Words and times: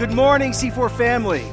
Good 0.00 0.12
morning, 0.12 0.52
C4 0.52 0.90
family. 0.96 1.44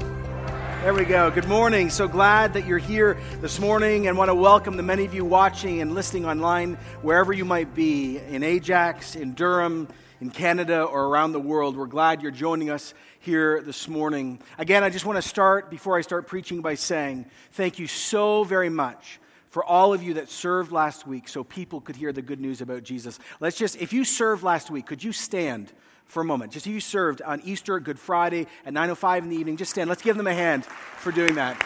There 0.81 0.93
we 0.93 1.03
go. 1.03 1.29
Good 1.29 1.49
morning. 1.49 1.89
So 1.89 2.07
glad 2.07 2.53
that 2.53 2.65
you're 2.65 2.77
here 2.77 3.17
this 3.41 3.59
morning 3.59 4.07
and 4.07 4.17
want 4.17 4.29
to 4.29 4.35
welcome 4.35 4.77
the 4.77 4.83
many 4.83 5.03
of 5.03 5.13
you 5.13 5.25
watching 5.25 5.81
and 5.81 5.93
listening 5.93 6.25
online, 6.25 6.75
wherever 7.01 7.33
you 7.33 7.43
might 7.43 7.75
be, 7.75 8.19
in 8.19 8.43
Ajax, 8.43 9.17
in 9.17 9.33
Durham, 9.33 9.89
in 10.21 10.29
Canada, 10.29 10.81
or 10.81 11.07
around 11.07 11.33
the 11.33 11.41
world. 11.41 11.75
We're 11.75 11.87
glad 11.87 12.21
you're 12.21 12.31
joining 12.31 12.69
us 12.69 12.93
here 13.19 13.61
this 13.61 13.89
morning. 13.89 14.39
Again, 14.57 14.81
I 14.81 14.91
just 14.91 15.05
want 15.05 15.21
to 15.21 15.27
start, 15.27 15.69
before 15.69 15.97
I 15.97 16.01
start 16.01 16.25
preaching, 16.25 16.61
by 16.61 16.75
saying 16.75 17.25
thank 17.51 17.79
you 17.79 17.87
so 17.87 18.45
very 18.45 18.69
much 18.69 19.19
for 19.49 19.61
all 19.61 19.93
of 19.93 20.01
you 20.01 20.13
that 20.13 20.29
served 20.29 20.71
last 20.71 21.05
week 21.05 21.27
so 21.27 21.43
people 21.43 21.81
could 21.81 21.97
hear 21.97 22.13
the 22.13 22.21
good 22.21 22.39
news 22.39 22.61
about 22.61 22.83
Jesus. 22.83 23.19
Let's 23.41 23.57
just, 23.57 23.75
if 23.75 23.91
you 23.91 24.05
served 24.05 24.41
last 24.41 24.71
week, 24.71 24.85
could 24.85 25.03
you 25.03 25.11
stand? 25.11 25.73
For 26.07 26.21
a 26.21 26.25
moment. 26.25 26.51
Just 26.51 26.65
you 26.65 26.79
served 26.79 27.21
on 27.21 27.41
Easter, 27.43 27.79
Good 27.79 27.99
Friday 27.99 28.47
at 28.65 28.73
9.05 28.73 29.19
in 29.19 29.29
the 29.29 29.35
evening. 29.35 29.57
Just 29.57 29.71
stand. 29.71 29.89
Let's 29.89 30.01
give 30.01 30.17
them 30.17 30.27
a 30.27 30.33
hand 30.33 30.65
for 30.65 31.11
doing 31.11 31.35
that. 31.35 31.63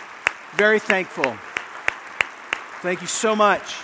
Very 0.56 0.80
thankful. 0.80 1.38
Thank 2.82 3.02
you 3.02 3.08
so 3.08 3.36
much. 3.36 3.76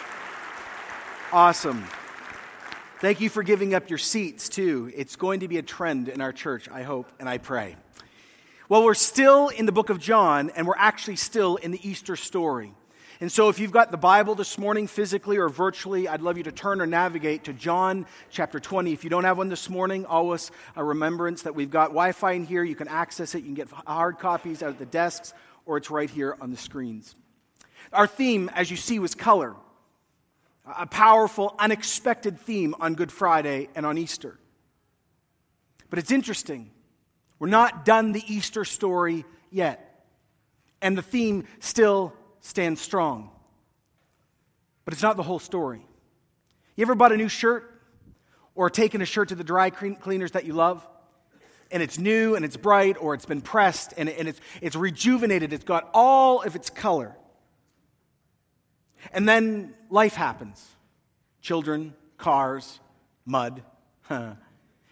Awesome. 1.32 1.86
Thank 3.00 3.22
you 3.22 3.30
for 3.30 3.44
giving 3.44 3.76
up 3.76 3.90
your 3.90 4.00
seats, 4.00 4.50
too. 4.50 4.92
It's 4.96 5.16
going 5.16 5.42
to 5.42 5.48
be 5.48 5.60
a 5.60 5.62
trend 5.62 6.10
in 6.10 6.20
our 6.20 6.34
church, 6.34 6.68
I 6.70 6.82
hope, 6.82 7.12
and 7.20 7.30
I 7.30 7.38
pray. 7.38 7.76
Well, 8.70 8.84
we're 8.84 8.96
still 8.96 9.50
in 9.50 9.68
the 9.68 9.72
book 9.72 9.90
of 9.90 10.00
John, 10.00 10.52
and 10.56 10.66
we're 10.66 10.76
actually 10.76 11.16
still 11.16 11.58
in 11.58 11.72
the 11.72 11.88
Easter 11.88 12.16
story. 12.16 12.74
And 13.20 13.32
so, 13.32 13.50
if 13.50 13.58
you've 13.60 13.72
got 13.72 13.90
the 13.90 13.98
Bible 13.98 14.36
this 14.36 14.60
morning, 14.60 14.86
physically 14.86 15.38
or 15.38 15.50
virtually, 15.50 16.08
I'd 16.08 16.22
love 16.22 16.38
you 16.38 16.44
to 16.44 16.52
turn 16.52 16.82
or 16.82 16.86
navigate 16.86 17.46
to 17.46 17.54
John 17.54 18.06
chapter 18.30 18.60
20. 18.60 18.94
If 18.94 19.04
you 19.04 19.10
don't 19.10 19.24
have 19.24 19.40
one 19.40 19.50
this 19.50 19.72
morning, 19.72 20.06
always 20.06 20.52
a 20.76 20.84
remembrance 20.84 21.42
that 21.42 21.56
we've 21.56 21.72
got 21.72 21.88
Wi 21.88 22.12
Fi 22.12 22.34
in 22.34 22.46
here. 22.46 22.64
You 22.64 22.76
can 22.76 22.88
access 22.88 23.34
it. 23.34 23.40
You 23.40 23.46
can 23.46 23.56
get 23.56 23.70
hard 23.72 24.20
copies 24.20 24.62
out 24.62 24.70
at 24.70 24.78
the 24.78 24.86
desks, 24.86 25.34
or 25.66 25.78
it's 25.78 25.90
right 25.90 26.10
here 26.10 26.38
on 26.40 26.52
the 26.52 26.58
screens. 26.58 27.16
Our 27.92 28.06
theme, 28.06 28.52
as 28.54 28.70
you 28.70 28.78
see, 28.78 29.00
was 29.00 29.16
color. 29.16 29.56
A 30.78 30.86
powerful, 30.86 31.56
unexpected 31.58 32.40
theme 32.40 32.76
on 32.80 32.94
Good 32.94 33.12
Friday 33.12 33.70
and 33.74 33.84
on 33.84 33.98
Easter. 33.98 34.38
But 35.90 35.98
it's 35.98 36.12
interesting. 36.12 36.70
We're 37.40 37.48
not 37.48 37.84
done 37.84 38.12
the 38.12 38.24
Easter 38.28 38.64
story 38.64 39.26
yet. 39.50 40.06
And 40.84 40.96
the 40.96 41.02
theme 41.02 41.46
still 41.60 42.14
stand 42.48 42.80
strong. 42.80 43.30
But 44.86 44.94
it's 44.94 45.04
not 45.04 45.18
the 45.18 45.24
whole 45.24 45.40
story. 45.40 45.86
You 46.76 46.84
ever 46.84 46.96
bought 46.96 47.12
a 47.12 47.18
new 47.18 47.28
shirt 47.28 47.82
or 48.56 48.70
taken 48.70 49.02
a 49.02 49.06
shirt 49.06 49.30
to 49.30 49.36
the 49.36 49.44
dry 49.44 49.70
cleaners 49.70 50.32
that 50.32 50.46
you 50.46 50.54
love? 50.54 50.88
And 51.70 51.84
it's 51.84 52.00
new 52.00 52.36
and 52.36 52.46
it's 52.46 52.56
bright 52.56 52.96
or 53.00 53.14
it's 53.14 53.26
been 53.26 53.42
pressed 53.42 53.94
and, 53.98 54.08
and 54.08 54.30
it's, 54.30 54.40
it's 54.62 54.78
rejuvenated. 54.78 55.52
It's 55.52 55.66
got 55.66 55.90
all 55.94 56.42
of 56.42 56.56
its 56.56 56.70
color. 56.70 57.18
And 59.12 59.28
then 59.28 59.74
life 59.90 60.16
happens 60.16 60.66
children, 61.42 61.94
cars, 62.18 62.80
mud. 63.26 63.64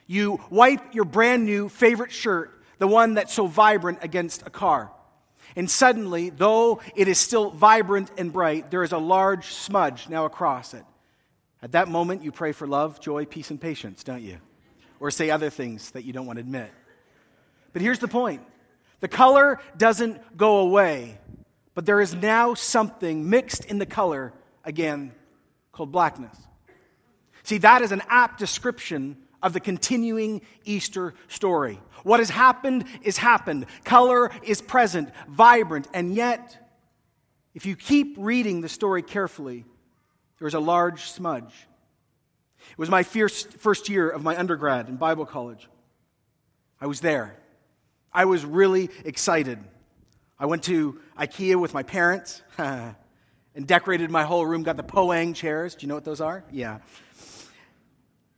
you 0.07 0.39
wipe 0.49 0.93
your 0.93 1.05
brand 1.05 1.45
new 1.45 1.69
favorite 1.69 2.11
shirt, 2.11 2.63
the 2.79 2.87
one 2.87 3.13
that's 3.13 3.33
so 3.33 3.47
vibrant, 3.47 3.99
against 4.01 4.45
a 4.45 4.49
car. 4.49 4.91
And 5.55 5.69
suddenly, 5.69 6.29
though 6.29 6.81
it 6.95 7.07
is 7.07 7.17
still 7.17 7.49
vibrant 7.49 8.11
and 8.17 8.31
bright, 8.31 8.71
there 8.71 8.83
is 8.83 8.91
a 8.91 8.97
large 8.97 9.47
smudge 9.47 10.09
now 10.09 10.25
across 10.25 10.73
it. 10.73 10.83
At 11.61 11.71
that 11.71 11.87
moment, 11.87 12.23
you 12.23 12.31
pray 12.31 12.51
for 12.51 12.67
love, 12.67 12.99
joy, 12.99 13.25
peace, 13.25 13.49
and 13.49 13.59
patience, 13.59 14.03
don't 14.03 14.21
you? 14.21 14.37
Or 14.99 15.11
say 15.11 15.29
other 15.29 15.49
things 15.49 15.91
that 15.91 16.03
you 16.03 16.13
don't 16.13 16.25
want 16.25 16.37
to 16.37 16.41
admit. 16.41 16.71
But 17.73 17.81
here's 17.81 17.99
the 17.99 18.07
point 18.07 18.41
the 18.99 19.07
color 19.07 19.59
doesn't 19.77 20.38
go 20.38 20.57
away, 20.57 21.17
but 21.73 21.85
there 21.85 22.01
is 22.01 22.13
now 22.13 22.53
something 22.53 23.29
mixed 23.29 23.65
in 23.65 23.77
the 23.77 23.85
color 23.85 24.33
again 24.63 25.13
called 25.71 25.91
blackness. 25.91 26.38
See, 27.44 27.59
that 27.59 27.81
is 27.81 27.91
an 27.91 28.01
apt 28.09 28.39
description 28.39 29.17
of 29.45 29.53
the 29.53 29.59
continuing 29.59 30.41
Easter 30.66 31.13
story. 31.28 31.79
What 32.03 32.19
has 32.19 32.31
happened 32.31 32.83
is 33.03 33.17
happened. 33.17 33.67
Color 33.83 34.31
is 34.44 34.59
present, 34.59 35.11
vibrant, 35.29 35.88
and 35.94 36.16
yet, 36.16 36.57
if 37.53 37.67
you 37.67 37.75
keep 37.75 38.16
reading 38.17 38.61
the 38.61 38.67
story 38.67 39.03
carefully, 39.03 39.63
there's 40.39 40.56
a 40.56 40.59
large 40.59 41.11
smudge. 41.11 41.67
It 42.72 42.78
was 42.79 42.89
my 42.89 43.03
first 43.03 43.88
year 43.88 44.09
of 44.09 44.23
my 44.23 44.35
undergrad 44.35 44.89
in 44.89 44.95
Bible 44.95 45.28
college. 45.28 45.69
I 46.81 46.88
was 46.88 47.00
there. 47.00 47.38
I 48.12 48.25
was 48.25 48.44
really 48.44 48.89
excited. 49.03 49.59
I 50.39 50.47
went 50.47 50.63
to 50.63 51.00
IKEA 51.19 51.56
with 51.62 51.75
my 51.75 51.83
parents 51.83 52.41
and 52.57 52.95
decorated 53.63 54.09
my 54.09 54.23
whole 54.23 54.44
room, 54.44 54.63
got 54.63 54.75
the 54.75 54.83
Poang 54.83 55.35
chairs. 55.35 55.75
Do 55.75 55.83
you 55.83 55.88
know 55.88 55.95
what 55.95 56.03
those 56.03 56.19
are? 56.19 56.44
Yeah. 56.51 56.79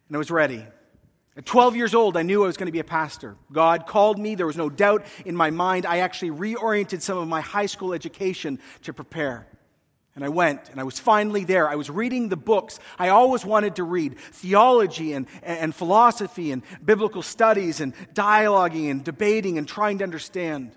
And 0.09 0.15
I 0.15 0.17
was 0.17 0.29
ready. 0.29 0.65
At 1.37 1.45
12 1.45 1.75
years 1.75 1.93
old, 1.93 2.17
I 2.17 2.23
knew 2.23 2.43
I 2.43 2.47
was 2.47 2.57
going 2.57 2.65
to 2.65 2.71
be 2.71 2.79
a 2.79 2.83
pastor. 2.83 3.37
God 3.51 3.85
called 3.85 4.17
me. 4.17 4.33
There 4.33 4.47
was 4.47 4.57
no 4.57 4.71
doubt 4.71 5.05
in 5.23 5.35
my 5.35 5.51
mind. 5.51 5.85
I 5.85 5.99
actually 5.99 6.31
reoriented 6.31 7.01
some 7.01 7.19
of 7.19 7.27
my 7.27 7.41
high 7.41 7.67
school 7.67 7.93
education 7.93 8.57
to 8.81 8.93
prepare. 8.93 9.47
And 10.15 10.25
I 10.25 10.29
went, 10.29 10.69
and 10.69 10.79
I 10.79 10.83
was 10.83 10.97
finally 10.97 11.43
there. 11.43 11.69
I 11.69 11.75
was 11.75 11.91
reading 11.91 12.29
the 12.29 12.35
books 12.35 12.79
I 12.97 13.09
always 13.09 13.45
wanted 13.45 13.75
to 13.75 13.83
read 13.83 14.17
theology 14.17 15.13
and, 15.13 15.27
and 15.43 15.75
philosophy 15.75 16.51
and 16.51 16.63
biblical 16.83 17.21
studies 17.21 17.81
and 17.81 17.93
dialoguing 18.15 18.89
and 18.89 19.03
debating 19.03 19.59
and 19.59 19.67
trying 19.67 19.99
to 19.99 20.03
understand. 20.03 20.71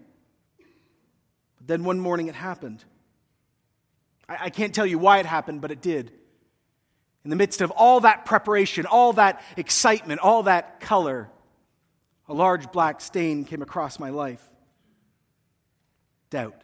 But 1.56 1.68
then 1.68 1.84
one 1.84 1.98
morning 1.98 2.28
it 2.28 2.34
happened. 2.34 2.84
I, 4.28 4.36
I 4.42 4.50
can't 4.50 4.74
tell 4.74 4.84
you 4.84 4.98
why 4.98 5.20
it 5.20 5.26
happened, 5.26 5.62
but 5.62 5.70
it 5.70 5.80
did. 5.80 6.12
In 7.24 7.30
the 7.30 7.36
midst 7.36 7.60
of 7.60 7.70
all 7.70 8.00
that 8.00 8.24
preparation, 8.24 8.86
all 8.86 9.12
that 9.14 9.42
excitement, 9.56 10.20
all 10.20 10.44
that 10.44 10.80
color, 10.80 11.28
a 12.28 12.34
large 12.34 12.72
black 12.72 13.00
stain 13.00 13.44
came 13.44 13.60
across 13.60 13.98
my 13.98 14.10
life. 14.10 14.42
Doubt. 16.30 16.62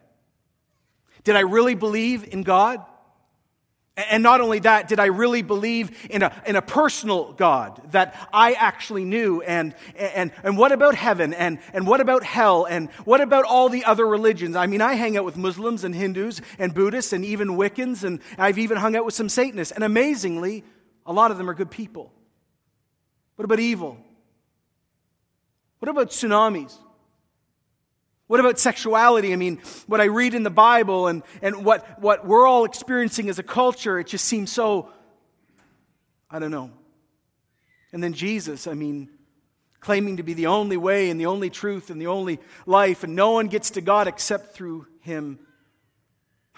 Did 1.24 1.36
I 1.36 1.40
really 1.40 1.74
believe 1.74 2.26
in 2.32 2.42
God? 2.42 2.84
And 3.96 4.22
not 4.22 4.42
only 4.42 4.58
that, 4.58 4.88
did 4.88 5.00
I 5.00 5.06
really 5.06 5.40
believe 5.40 6.06
in 6.10 6.22
a, 6.22 6.42
in 6.46 6.54
a 6.54 6.60
personal 6.60 7.32
God 7.32 7.80
that 7.92 8.14
I 8.30 8.52
actually 8.52 9.06
knew? 9.06 9.40
And, 9.40 9.74
and, 9.96 10.32
and 10.42 10.58
what 10.58 10.70
about 10.70 10.94
heaven? 10.94 11.32
And, 11.32 11.60
and 11.72 11.86
what 11.86 12.02
about 12.02 12.22
hell? 12.22 12.66
And 12.66 12.90
what 13.06 13.22
about 13.22 13.46
all 13.46 13.70
the 13.70 13.86
other 13.86 14.06
religions? 14.06 14.54
I 14.54 14.66
mean, 14.66 14.82
I 14.82 14.94
hang 14.94 15.16
out 15.16 15.24
with 15.24 15.38
Muslims 15.38 15.82
and 15.82 15.94
Hindus 15.94 16.42
and 16.58 16.74
Buddhists 16.74 17.14
and 17.14 17.24
even 17.24 17.48
Wiccans, 17.56 18.04
and 18.04 18.20
I've 18.36 18.58
even 18.58 18.76
hung 18.76 18.96
out 18.96 19.06
with 19.06 19.14
some 19.14 19.30
Satanists. 19.30 19.72
And 19.72 19.82
amazingly, 19.82 20.62
a 21.06 21.12
lot 21.14 21.30
of 21.30 21.38
them 21.38 21.48
are 21.48 21.54
good 21.54 21.70
people. 21.70 22.12
What 23.36 23.46
about 23.46 23.60
evil? 23.60 23.96
What 25.78 25.88
about 25.88 26.10
tsunamis? 26.10 26.76
What 28.26 28.40
about 28.40 28.58
sexuality? 28.58 29.32
I 29.32 29.36
mean, 29.36 29.58
what 29.86 30.00
I 30.00 30.06
read 30.06 30.34
in 30.34 30.42
the 30.42 30.50
Bible 30.50 31.06
and, 31.06 31.22
and 31.42 31.64
what, 31.64 32.00
what 32.00 32.26
we're 32.26 32.46
all 32.46 32.64
experiencing 32.64 33.28
as 33.28 33.38
a 33.38 33.44
culture, 33.44 33.98
it 34.00 34.08
just 34.08 34.24
seems 34.24 34.50
so, 34.50 34.90
I 36.28 36.40
don't 36.40 36.50
know. 36.50 36.70
And 37.92 38.02
then 38.02 38.14
Jesus, 38.14 38.66
I 38.66 38.74
mean, 38.74 39.08
claiming 39.78 40.16
to 40.16 40.24
be 40.24 40.34
the 40.34 40.48
only 40.48 40.76
way 40.76 41.10
and 41.10 41.20
the 41.20 41.26
only 41.26 41.50
truth 41.50 41.90
and 41.90 42.00
the 42.00 42.08
only 42.08 42.40
life, 42.66 43.04
and 43.04 43.14
no 43.14 43.30
one 43.30 43.46
gets 43.46 43.70
to 43.70 43.80
God 43.80 44.08
except 44.08 44.54
through 44.54 44.88
him. 45.02 45.38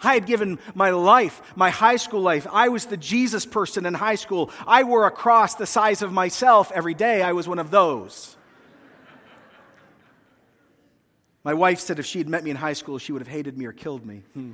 I 0.03 0.15
had 0.15 0.25
given 0.25 0.59
my 0.75 0.91
life, 0.91 1.43
my 1.55 1.69
high 1.69 1.97
school 1.97 2.23
life. 2.23 2.47
I 2.51 2.69
was 2.69 2.87
the 2.87 2.97
Jesus 2.97 3.45
person 3.45 3.85
in 3.85 3.93
high 3.93 4.15
school. 4.15 4.51
I 4.67 4.85
wore 4.85 5.07
a 5.07 5.11
cross 5.11 5.57
the 5.57 5.67
size 5.67 6.01
of 6.01 6.13
myself 6.13 6.73
every 6.75 6.95
day. 6.95 7.21
I 7.21 7.33
was 7.33 7.47
one 7.47 7.59
of 7.59 7.71
those. 7.71 8.38
My 11.49 11.55
wife 11.55 11.81
said 11.81 11.99
if 11.99 12.05
she 12.05 12.19
had 12.19 12.29
met 12.29 12.45
me 12.45 12.51
in 12.51 12.57
high 12.59 12.75
school, 12.75 12.99
she 12.99 13.11
would 13.11 13.23
have 13.23 13.29
hated 13.29 13.57
me 13.57 13.65
or 13.65 13.73
killed 13.73 14.05
me. 14.05 14.23
Hmm. 14.35 14.53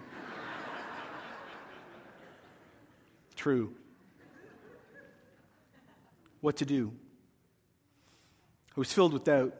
True. 3.35 3.75
What 6.41 6.59
to 6.59 6.65
do? 6.65 6.93
I 8.77 8.79
was 8.79 8.93
filled 8.93 9.13
with 9.13 9.25
doubt. 9.25 9.57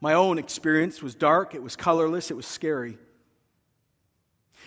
My 0.00 0.14
own 0.14 0.38
experience 0.38 1.02
was 1.02 1.14
dark, 1.14 1.54
it 1.54 1.62
was 1.62 1.76
colorless, 1.76 2.30
it 2.30 2.34
was 2.34 2.46
scary. 2.46 2.96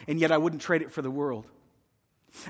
And 0.08 0.20
yet 0.20 0.32
I 0.32 0.38
wouldn't 0.38 0.62
trade 0.62 0.84
it 0.84 0.92
for 0.92 1.02
the 1.02 1.10
world. 1.10 1.48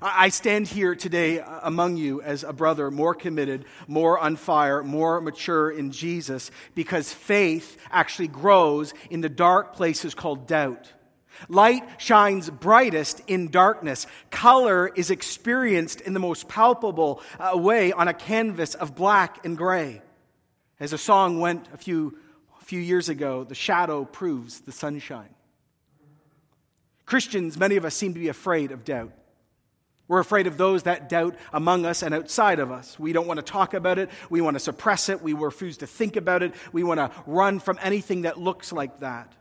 I 0.01 0.29
stand 0.29 0.67
here 0.67 0.95
today 0.95 1.39
among 1.39 1.97
you 1.97 2.21
as 2.21 2.43
a 2.43 2.53
brother 2.53 2.91
more 2.91 3.15
committed, 3.15 3.65
more 3.87 4.19
on 4.19 4.35
fire, 4.35 4.83
more 4.83 5.21
mature 5.21 5.71
in 5.71 5.91
Jesus 5.91 6.51
because 6.75 7.13
faith 7.13 7.77
actually 7.89 8.27
grows 8.27 8.93
in 9.09 9.21
the 9.21 9.29
dark 9.29 9.75
places 9.75 10.13
called 10.13 10.47
doubt. 10.47 10.91
Light 11.47 11.83
shines 11.97 12.49
brightest 12.49 13.21
in 13.27 13.49
darkness. 13.49 14.07
Color 14.31 14.87
is 14.87 15.11
experienced 15.11 16.01
in 16.01 16.13
the 16.13 16.19
most 16.19 16.47
palpable 16.47 17.21
uh, 17.39 17.57
way 17.57 17.91
on 17.91 18.07
a 18.07 18.13
canvas 18.13 18.73
of 18.75 18.95
black 18.95 19.45
and 19.45 19.57
gray. 19.57 20.01
As 20.79 20.93
a 20.93 20.97
song 20.97 21.39
went 21.39 21.67
a 21.73 21.77
few 21.77 22.17
few 22.67 22.81
years 22.81 23.07
ago, 23.07 23.45
the 23.45 23.55
shadow 23.55 24.03
proves 24.03 24.59
the 24.59 24.73
sunshine. 24.73 25.33
Christians, 27.05 27.57
many 27.57 27.77
of 27.77 27.85
us 27.85 27.95
seem 27.95 28.13
to 28.13 28.19
be 28.19 28.27
afraid 28.27 28.73
of 28.73 28.83
doubt. 28.83 29.13
We're 30.07 30.19
afraid 30.19 30.47
of 30.47 30.57
those 30.57 30.83
that 30.83 31.09
doubt 31.09 31.35
among 31.51 31.85
us 31.85 32.01
and 32.01 32.13
outside 32.13 32.59
of 32.59 32.71
us. 32.71 32.97
We 32.97 33.11
don't 33.11 33.27
want 33.27 33.39
to 33.39 33.45
talk 33.45 33.73
about 33.73 33.99
it. 33.99 34.09
We 34.29 34.39
want 34.39 34.55
to 34.55 34.59
suppress 34.59 35.09
it. 35.09 35.21
We 35.21 35.33
refuse 35.33 35.77
to 35.77 35.87
think 35.87 36.15
about 36.15 36.43
it. 36.43 36.53
We 36.71 36.83
want 36.83 36.99
to 36.99 37.11
run 37.25 37.59
from 37.59 37.77
anything 37.81 38.21
that 38.21 38.39
looks 38.39 38.71
like 38.71 38.99
that. 39.01 39.33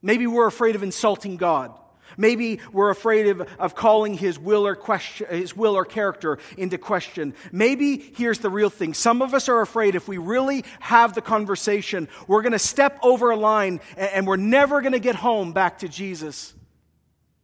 Maybe 0.00 0.26
we're 0.26 0.46
afraid 0.46 0.76
of 0.76 0.82
insulting 0.82 1.36
God. 1.36 1.72
Maybe 2.16 2.60
we're 2.72 2.90
afraid 2.90 3.28
of, 3.28 3.40
of 3.58 3.74
calling 3.74 4.14
his 4.14 4.38
will, 4.38 4.66
or 4.66 4.74
question, 4.74 5.26
his 5.30 5.56
will 5.56 5.76
or 5.76 5.84
character 5.84 6.38
into 6.56 6.78
question. 6.78 7.34
Maybe 7.52 7.98
here's 8.16 8.40
the 8.40 8.50
real 8.50 8.70
thing. 8.70 8.94
Some 8.94 9.22
of 9.22 9.34
us 9.34 9.48
are 9.48 9.60
afraid 9.60 9.94
if 9.94 10.08
we 10.08 10.18
really 10.18 10.64
have 10.80 11.14
the 11.14 11.20
conversation, 11.20 12.08
we're 12.26 12.42
going 12.42 12.52
to 12.52 12.58
step 12.58 12.98
over 13.02 13.30
a 13.30 13.36
line 13.36 13.80
and, 13.96 14.10
and 14.10 14.26
we're 14.26 14.36
never 14.36 14.80
going 14.80 14.92
to 14.92 15.00
get 15.00 15.14
home 15.14 15.52
back 15.52 15.78
to 15.80 15.88
Jesus 15.88 16.54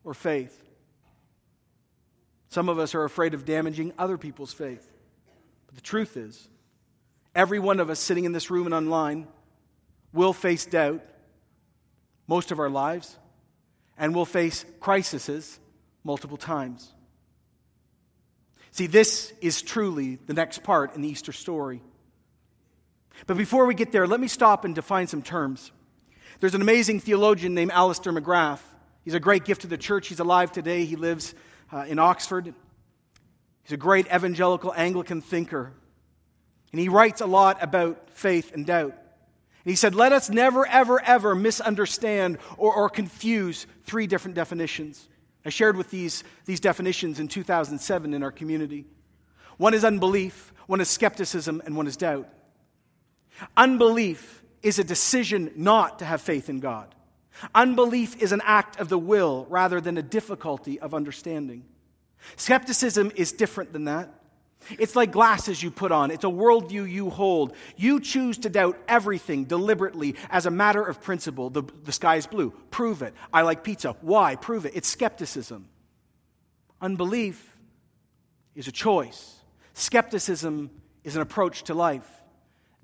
or 0.05 0.15
faith. 0.15 0.66
Some 2.57 2.71
of 2.71 2.79
us 2.79 2.95
are 2.95 3.05
afraid 3.05 3.35
of 3.35 3.45
damaging 3.45 3.93
other 3.99 4.17
people's 4.17 4.55
faith. 4.55 4.91
But 5.67 5.75
the 5.75 5.83
truth 5.83 6.17
is, 6.17 6.49
every 7.35 7.59
one 7.59 7.81
of 7.81 7.91
us 7.91 8.01
sitting 8.01 8.25
in 8.25 8.33
this 8.33 8.51
room 8.51 8.65
and 8.65 8.75
online 8.75 9.29
will 10.15 10.33
face 10.33 10.65
doubt 10.65 11.03
most 12.27 12.53
of 12.53 12.59
our 12.59 12.71
lives 12.71 13.19
and 13.99 14.15
will 14.15 14.25
face 14.25 14.65
crises 14.81 15.61
multiple 16.03 16.39
times. 16.39 16.91
See, 18.71 18.87
this 18.87 19.35
is 19.43 19.61
truly 19.61 20.17
the 20.25 20.33
next 20.33 20.63
part 20.63 20.95
in 20.95 21.03
the 21.03 21.09
Easter 21.11 21.33
story. 21.35 21.83
But 23.27 23.37
before 23.37 23.67
we 23.67 23.75
get 23.75 23.93
there, 23.93 24.07
let 24.07 24.19
me 24.19 24.29
stop 24.29 24.65
and 24.65 24.75
define 24.75 25.09
some 25.09 25.21
terms. 25.21 25.73
There's 26.41 26.55
an 26.55 26.63
amazing 26.63 27.01
theologian 27.01 27.53
named 27.53 27.73
Alister 27.73 28.15
McGrath. 28.15 28.63
He's 29.05 29.13
a 29.13 29.21
great 29.21 29.45
gift 29.45 29.61
to 29.61 29.67
the 29.67 29.77
church. 29.77 30.09
He's 30.09 30.21
alive 30.21 30.53
today. 30.53 30.87
He 30.87 30.97
lives 30.97 31.35
uh, 31.73 31.85
in 31.89 31.99
Oxford. 31.99 32.55
He's 33.63 33.73
a 33.73 33.77
great 33.77 34.07
evangelical 34.07 34.73
Anglican 34.75 35.21
thinker. 35.21 35.73
And 36.73 36.81
he 36.81 36.89
writes 36.89 37.21
a 37.21 37.27
lot 37.27 37.63
about 37.63 38.11
faith 38.11 38.53
and 38.53 38.67
doubt. 38.67 38.93
And 38.93 39.71
he 39.71 39.77
said, 39.77 39.95
Let 39.95 40.13
us 40.13 40.31
never, 40.31 40.67
ever, 40.67 41.03
ever 41.03 41.35
misunderstand 41.35 42.39
or, 42.57 42.75
or 42.75 42.89
confuse 42.89 43.67
three 43.85 44.07
different 44.07 44.35
definitions. 44.35 45.09
I 45.45 45.49
shared 45.49 45.77
with 45.77 45.91
these, 45.91 46.25
these 46.45 46.61
definitions 46.61 47.21
in 47.21 47.29
2007 47.29 48.15
in 48.15 48.23
our 48.23 48.33
community. 48.33 48.85
One 49.59 49.75
is 49.75 49.85
unbelief, 49.85 50.53
one 50.67 50.81
is 50.81 50.89
skepticism, 50.89 51.63
and 51.65 51.77
one 51.77 51.87
is 51.87 51.97
doubt. 51.97 52.29
Unbelief 53.57 54.43
is 54.63 54.79
a 54.79 54.85
decision 54.85 55.53
not 55.57 56.01
to 56.01 56.05
have 56.05 56.21
faith 56.21 56.49
in 56.49 56.61
God. 56.61 56.95
Unbelief 57.55 58.21
is 58.23 58.33
an 58.33 58.43
act 58.45 58.81
of 58.81 58.89
the 58.89 58.99
will 58.99 59.47
rather 59.49 59.81
than 59.81 59.99
a 59.99 60.03
difficulty 60.03 60.81
of 60.81 60.95
understanding. 60.95 61.65
Skepticism 62.37 63.13
is 63.15 63.33
different 63.33 63.73
than 63.73 63.85
that. 63.85 64.11
It's 64.79 64.97
like 64.97 65.13
glasses 65.13 65.63
you 65.63 65.71
put 65.71 65.93
on, 65.93 66.11
it's 66.11 66.25
a 66.25 66.29
worldview 66.29 66.91
you 66.91 67.11
hold. 67.11 67.55
You 67.77 68.01
choose 68.01 68.39
to 68.39 68.49
doubt 68.49 68.79
everything 68.89 69.45
deliberately 69.45 70.17
as 70.31 70.47
a 70.47 70.51
matter 70.51 70.83
of 70.83 71.03
principle. 71.03 71.51
The, 71.51 71.63
the 71.85 71.93
sky 71.93 72.17
is 72.17 72.27
blue. 72.27 72.51
Prove 72.71 73.03
it. 73.03 73.15
I 73.33 73.43
like 73.43 73.63
pizza. 73.63 73.97
Why? 74.01 74.35
Prove 74.35 74.67
it. 74.67 74.73
It's 74.75 74.89
skepticism. 74.89 75.69
Unbelief 76.81 77.57
is 78.55 78.67
a 78.67 78.73
choice, 78.73 79.37
skepticism 79.75 80.71
is 81.05 81.17
an 81.17 81.23
approach 81.23 81.65
to 81.65 81.75
life. 81.75 82.11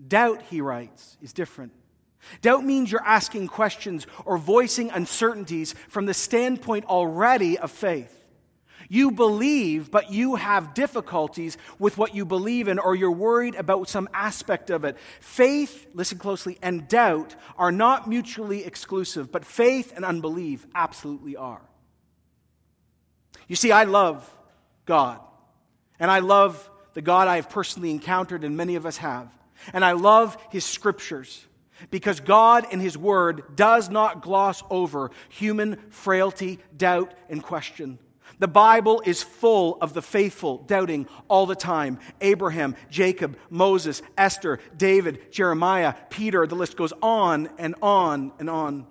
Doubt, 0.07 0.43
he 0.51 0.61
writes, 0.61 1.17
is 1.23 1.33
different. 1.33 1.73
Doubt 2.41 2.65
means 2.65 2.91
you're 2.91 3.03
asking 3.05 3.49
questions 3.49 4.07
or 4.25 4.39
voicing 4.39 4.91
uncertainties 4.91 5.75
from 5.89 6.07
the 6.07 6.15
standpoint 6.15 6.85
already 6.87 7.59
of 7.59 7.71
faith. 7.71 8.19
You 8.89 9.11
believe, 9.11 9.91
but 9.91 10.13
you 10.13 10.35
have 10.35 10.75
difficulties 10.75 11.57
with 11.79 11.97
what 11.97 12.15
you 12.15 12.27
believe 12.27 12.69
in, 12.69 12.79
or 12.79 12.95
you're 12.95 13.11
worried 13.11 13.55
about 13.55 13.89
some 13.89 14.09
aspect 14.13 14.69
of 14.69 14.85
it. 14.85 14.99
Faith, 15.21 15.87
listen 15.95 16.19
closely, 16.19 16.59
and 16.61 16.87
doubt 16.89 17.35
are 17.57 17.73
not 17.73 18.07
mutually 18.09 18.65
exclusive, 18.65 19.33
but 19.33 19.47
faith 19.47 19.93
and 19.97 20.05
unbelief 20.05 20.67
absolutely 20.75 21.37
are. 21.37 21.63
You 23.49 23.57
see, 23.57 23.73
I 23.73 23.85
love 23.85 24.31
God, 24.85 25.21
and 25.99 26.11
I 26.11 26.19
love 26.19 26.71
the 26.93 27.03
God 27.03 27.29
I 27.29 27.37
have 27.37 27.49
personally 27.49 27.91
encountered, 27.91 28.45
and 28.45 28.57
many 28.57 28.75
of 28.75 28.85
us 28.85 28.99
have. 28.99 29.33
And 29.73 29.85
I 29.85 29.93
love 29.93 30.37
His 30.51 30.65
scriptures 30.65 31.47
because 31.91 32.21
God 32.21 32.67
in 32.73 32.81
His 32.81 32.97
Word 32.97 33.57
does 33.57 33.91
not 33.91 34.23
gloss 34.23 34.63
over 34.71 35.11
human 35.29 35.77
frailty, 35.91 36.59
doubt, 36.77 37.15
and 37.29 37.43
question. 37.43 37.99
The 38.39 38.49
Bible 38.49 39.03
is 39.05 39.23
full 39.23 39.79
of 39.81 39.95
the 39.95 40.03
faithful 40.03 40.59
doubting 40.59 41.07
all 41.29 41.47
the 41.47 41.55
time. 41.55 42.01
Abraham, 42.21 42.75
Jacob, 42.91 43.37
Moses, 43.51 44.03
Esther, 44.19 44.59
David, 44.77 45.31
Jeremiah, 45.31 45.95
Peter, 46.11 46.47
the 46.47 46.57
list 46.57 46.77
goes 46.77 46.93
on 47.03 47.51
and 47.59 47.75
on 47.81 48.33
and 48.39 48.51
on. 48.51 48.87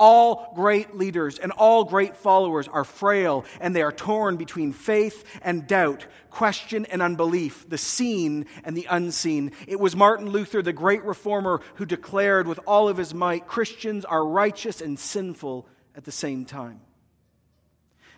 All 0.00 0.50
great 0.54 0.96
leaders 0.96 1.38
and 1.38 1.52
all 1.52 1.84
great 1.84 2.16
followers 2.16 2.66
are 2.68 2.84
frail 2.84 3.44
and 3.60 3.76
they 3.76 3.82
are 3.82 3.92
torn 3.92 4.38
between 4.38 4.72
faith 4.72 5.26
and 5.42 5.66
doubt, 5.66 6.06
question 6.30 6.86
and 6.86 7.02
unbelief, 7.02 7.68
the 7.68 7.76
seen 7.76 8.46
and 8.64 8.74
the 8.74 8.86
unseen. 8.88 9.52
It 9.68 9.78
was 9.78 9.94
Martin 9.94 10.30
Luther, 10.30 10.62
the 10.62 10.72
great 10.72 11.04
reformer, 11.04 11.60
who 11.74 11.84
declared 11.84 12.48
with 12.48 12.58
all 12.66 12.88
of 12.88 12.96
his 12.96 13.12
might 13.12 13.46
Christians 13.46 14.06
are 14.06 14.26
righteous 14.26 14.80
and 14.80 14.98
sinful 14.98 15.68
at 15.94 16.06
the 16.06 16.12
same 16.12 16.46
time. 16.46 16.80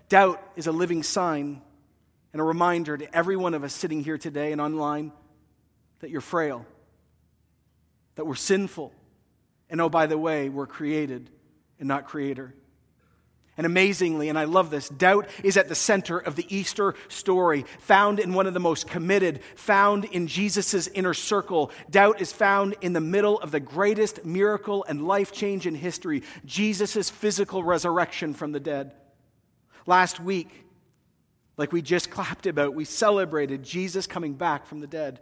Doubt 0.09 0.41
is 0.55 0.69
a 0.69 0.73
living 0.73 1.03
sign 1.03 1.63
and 2.33 2.41
a 2.41 2.45
reminder 2.45 2.97
to 2.97 3.13
every 3.13 3.37
one 3.37 3.55
of 3.55 3.65
us 3.65 3.75
sitting 3.75 4.05
here 4.05 4.19
today 4.19 4.53
and 4.53 4.61
online 4.61 5.11
that 5.99 6.11
you're 6.11 6.21
frail, 6.21 6.65
that 8.15 8.25
we're 8.25 8.37
sinful, 8.37 8.93
and 9.69 9.81
oh, 9.81 9.89
by 9.89 10.07
the 10.07 10.17
way, 10.17 10.49
we're 10.49 10.69
created 10.69 11.29
and 11.83 11.89
not 11.89 12.07
creator. 12.07 12.55
And 13.57 13.67
amazingly, 13.67 14.29
and 14.29 14.39
I 14.39 14.45
love 14.45 14.71
this, 14.71 14.89
doubt 14.89 15.29
is 15.43 15.57
at 15.57 15.69
the 15.69 15.75
center 15.75 16.17
of 16.17 16.37
the 16.37 16.47
Easter 16.49 16.95
story, 17.09 17.67
found 17.81 18.21
in 18.21 18.35
one 18.35 18.47
of 18.47 18.55
the 18.55 18.61
most 18.61 18.87
committed, 18.87 19.41
found 19.57 20.05
in 20.05 20.29
Jesus' 20.29 20.87
inner 20.87 21.13
circle. 21.13 21.73
Doubt 21.91 22.21
is 22.21 22.33
found 22.33 22.77
in 22.83 22.93
the 22.93 23.01
middle 23.01 23.41
of 23.41 23.51
the 23.51 23.59
greatest 23.59 24.25
miracle 24.25 24.85
and 24.89 25.09
life 25.09 25.33
change 25.33 25.67
in 25.67 25.75
history 25.75 26.23
Jesus' 26.47 27.11
physical 27.11 27.65
resurrection 27.65 28.33
from 28.33 28.53
the 28.53 28.61
dead. 28.61 28.93
Last 29.85 30.21
week, 30.21 30.65
like 31.57 31.73
we 31.73 31.83
just 31.83 32.11
clapped 32.11 32.47
about, 32.47 32.77
we 32.77 32.85
celebrated 32.85 33.65
Jesus 33.65 34.07
coming 34.07 34.35
back 34.35 34.67
from 34.67 34.79
the 34.79 34.87
dead. 34.87 35.19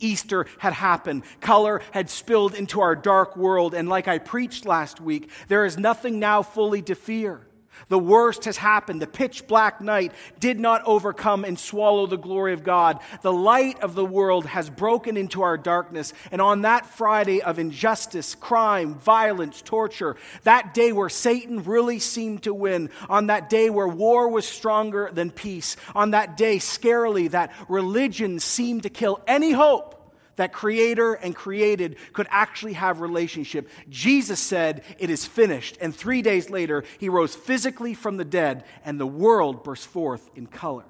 Easter 0.00 0.46
had 0.58 0.72
happened. 0.72 1.22
Color 1.40 1.82
had 1.92 2.10
spilled 2.10 2.54
into 2.54 2.80
our 2.80 2.96
dark 2.96 3.36
world. 3.36 3.74
And 3.74 3.88
like 3.88 4.08
I 4.08 4.18
preached 4.18 4.66
last 4.66 5.00
week, 5.00 5.30
there 5.48 5.64
is 5.64 5.78
nothing 5.78 6.18
now 6.18 6.42
fully 6.42 6.82
to 6.82 6.94
fear. 6.94 7.45
The 7.88 7.98
worst 7.98 8.44
has 8.46 8.56
happened. 8.56 9.00
The 9.00 9.06
pitch 9.06 9.46
black 9.46 9.80
night 9.80 10.12
did 10.40 10.58
not 10.58 10.82
overcome 10.84 11.44
and 11.44 11.58
swallow 11.58 12.06
the 12.06 12.16
glory 12.16 12.52
of 12.52 12.64
God. 12.64 13.00
The 13.22 13.32
light 13.32 13.80
of 13.80 13.94
the 13.94 14.04
world 14.04 14.46
has 14.46 14.68
broken 14.68 15.16
into 15.16 15.42
our 15.42 15.56
darkness. 15.56 16.12
And 16.30 16.40
on 16.40 16.62
that 16.62 16.86
Friday 16.86 17.42
of 17.42 17.58
injustice, 17.58 18.34
crime, 18.34 18.94
violence, 18.94 19.62
torture, 19.62 20.16
that 20.42 20.74
day 20.74 20.92
where 20.92 21.08
Satan 21.08 21.62
really 21.64 21.98
seemed 21.98 22.42
to 22.44 22.54
win, 22.54 22.90
on 23.08 23.28
that 23.28 23.48
day 23.48 23.70
where 23.70 23.88
war 23.88 24.28
was 24.28 24.46
stronger 24.46 25.10
than 25.12 25.30
peace, 25.30 25.76
on 25.94 26.10
that 26.12 26.36
day, 26.36 26.56
scarily, 26.58 27.30
that 27.30 27.52
religion 27.68 28.40
seemed 28.40 28.82
to 28.82 28.90
kill 28.90 29.20
any 29.26 29.52
hope 29.52 29.95
that 30.36 30.52
creator 30.52 31.14
and 31.14 31.34
created 31.34 31.96
could 32.12 32.26
actually 32.30 32.74
have 32.74 33.00
relationship. 33.00 33.68
Jesus 33.88 34.40
said, 34.40 34.84
"It 34.98 35.10
is 35.10 35.24
finished." 35.26 35.76
And 35.80 35.94
3 35.94 36.22
days 36.22 36.48
later, 36.50 36.84
he 36.98 37.08
rose 37.08 37.34
physically 37.34 37.94
from 37.94 38.16
the 38.16 38.24
dead 38.24 38.64
and 38.84 39.00
the 39.00 39.06
world 39.06 39.64
burst 39.64 39.86
forth 39.86 40.30
in 40.34 40.46
color. 40.46 40.86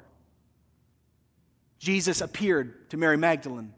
Jesus 1.79 2.21
appeared 2.21 2.91
to 2.91 2.97
Mary 2.97 3.17
Magdalene. 3.17 3.73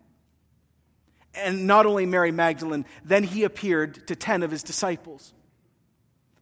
And 1.34 1.66
not 1.66 1.84
only 1.84 2.06
Mary 2.06 2.32
Magdalene, 2.32 2.86
then 3.04 3.22
he 3.22 3.44
appeared 3.44 4.06
to 4.08 4.16
10 4.16 4.42
of 4.42 4.50
his 4.50 4.62
disciples. 4.62 5.34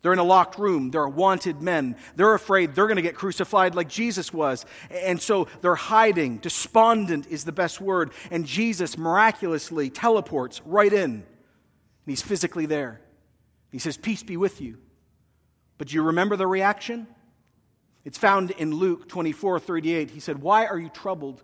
They're 0.07 0.13
in 0.13 0.21
a 0.21 0.23
locked 0.23 0.57
room. 0.57 0.93
They're 0.93 1.09
wanted 1.09 1.61
men. 1.61 1.97
They're 2.15 2.35
afraid 2.35 2.77
they're 2.77 2.87
going 2.87 2.95
to 2.95 3.03
get 3.03 3.17
crucified 3.17 3.75
like 3.75 3.89
Jesus 3.89 4.33
was. 4.33 4.65
And 4.89 5.21
so 5.21 5.49
they're 5.63 5.75
hiding. 5.75 6.37
Despondent 6.37 7.27
is 7.27 7.43
the 7.43 7.51
best 7.51 7.81
word. 7.81 8.13
And 8.31 8.47
Jesus 8.47 8.97
miraculously 8.97 9.91
teleports 9.91 10.63
right 10.65 10.93
in. 10.93 11.11
And 11.11 11.25
he's 12.07 12.23
physically 12.23 12.67
there. 12.67 13.01
He 13.73 13.81
says, 13.81 13.97
Peace 13.97 14.23
be 14.23 14.37
with 14.37 14.61
you. 14.61 14.79
But 15.77 15.89
do 15.89 15.97
you 15.97 16.05
remember 16.05 16.37
the 16.37 16.47
reaction? 16.47 17.09
It's 18.05 18.17
found 18.17 18.53
in 18.53 18.77
Luke 18.77 19.09
24 19.09 19.59
38. 19.59 20.11
He 20.13 20.21
said, 20.21 20.41
Why 20.41 20.67
are 20.67 20.79
you 20.79 20.89
troubled? 20.89 21.43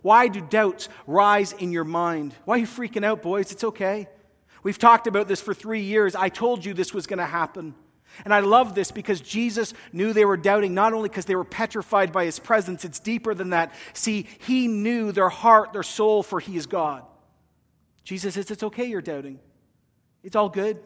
Why 0.00 0.26
do 0.26 0.40
doubts 0.40 0.88
rise 1.06 1.52
in 1.52 1.70
your 1.70 1.84
mind? 1.84 2.34
Why 2.46 2.56
are 2.56 2.58
you 2.58 2.66
freaking 2.66 3.04
out, 3.04 3.22
boys? 3.22 3.52
It's 3.52 3.62
okay. 3.62 4.08
We've 4.64 4.76
talked 4.76 5.06
about 5.06 5.28
this 5.28 5.40
for 5.40 5.54
three 5.54 5.82
years. 5.82 6.16
I 6.16 6.30
told 6.30 6.64
you 6.64 6.74
this 6.74 6.92
was 6.92 7.06
going 7.06 7.20
to 7.20 7.26
happen. 7.26 7.76
And 8.24 8.32
I 8.32 8.40
love 8.40 8.74
this 8.74 8.90
because 8.90 9.20
Jesus 9.20 9.74
knew 9.92 10.12
they 10.12 10.24
were 10.24 10.36
doubting, 10.36 10.74
not 10.74 10.92
only 10.92 11.08
because 11.08 11.24
they 11.24 11.36
were 11.36 11.44
petrified 11.44 12.12
by 12.12 12.24
his 12.24 12.38
presence, 12.38 12.84
it's 12.84 13.00
deeper 13.00 13.34
than 13.34 13.50
that. 13.50 13.72
See, 13.92 14.26
he 14.38 14.68
knew 14.68 15.12
their 15.12 15.28
heart, 15.28 15.72
their 15.72 15.82
soul, 15.82 16.22
for 16.22 16.40
he 16.40 16.56
is 16.56 16.66
God. 16.66 17.04
Jesus 18.04 18.34
says, 18.34 18.50
It's 18.50 18.62
okay 18.62 18.84
you're 18.84 19.00
doubting. 19.00 19.38
It's 20.22 20.36
all 20.36 20.48
good. 20.48 20.78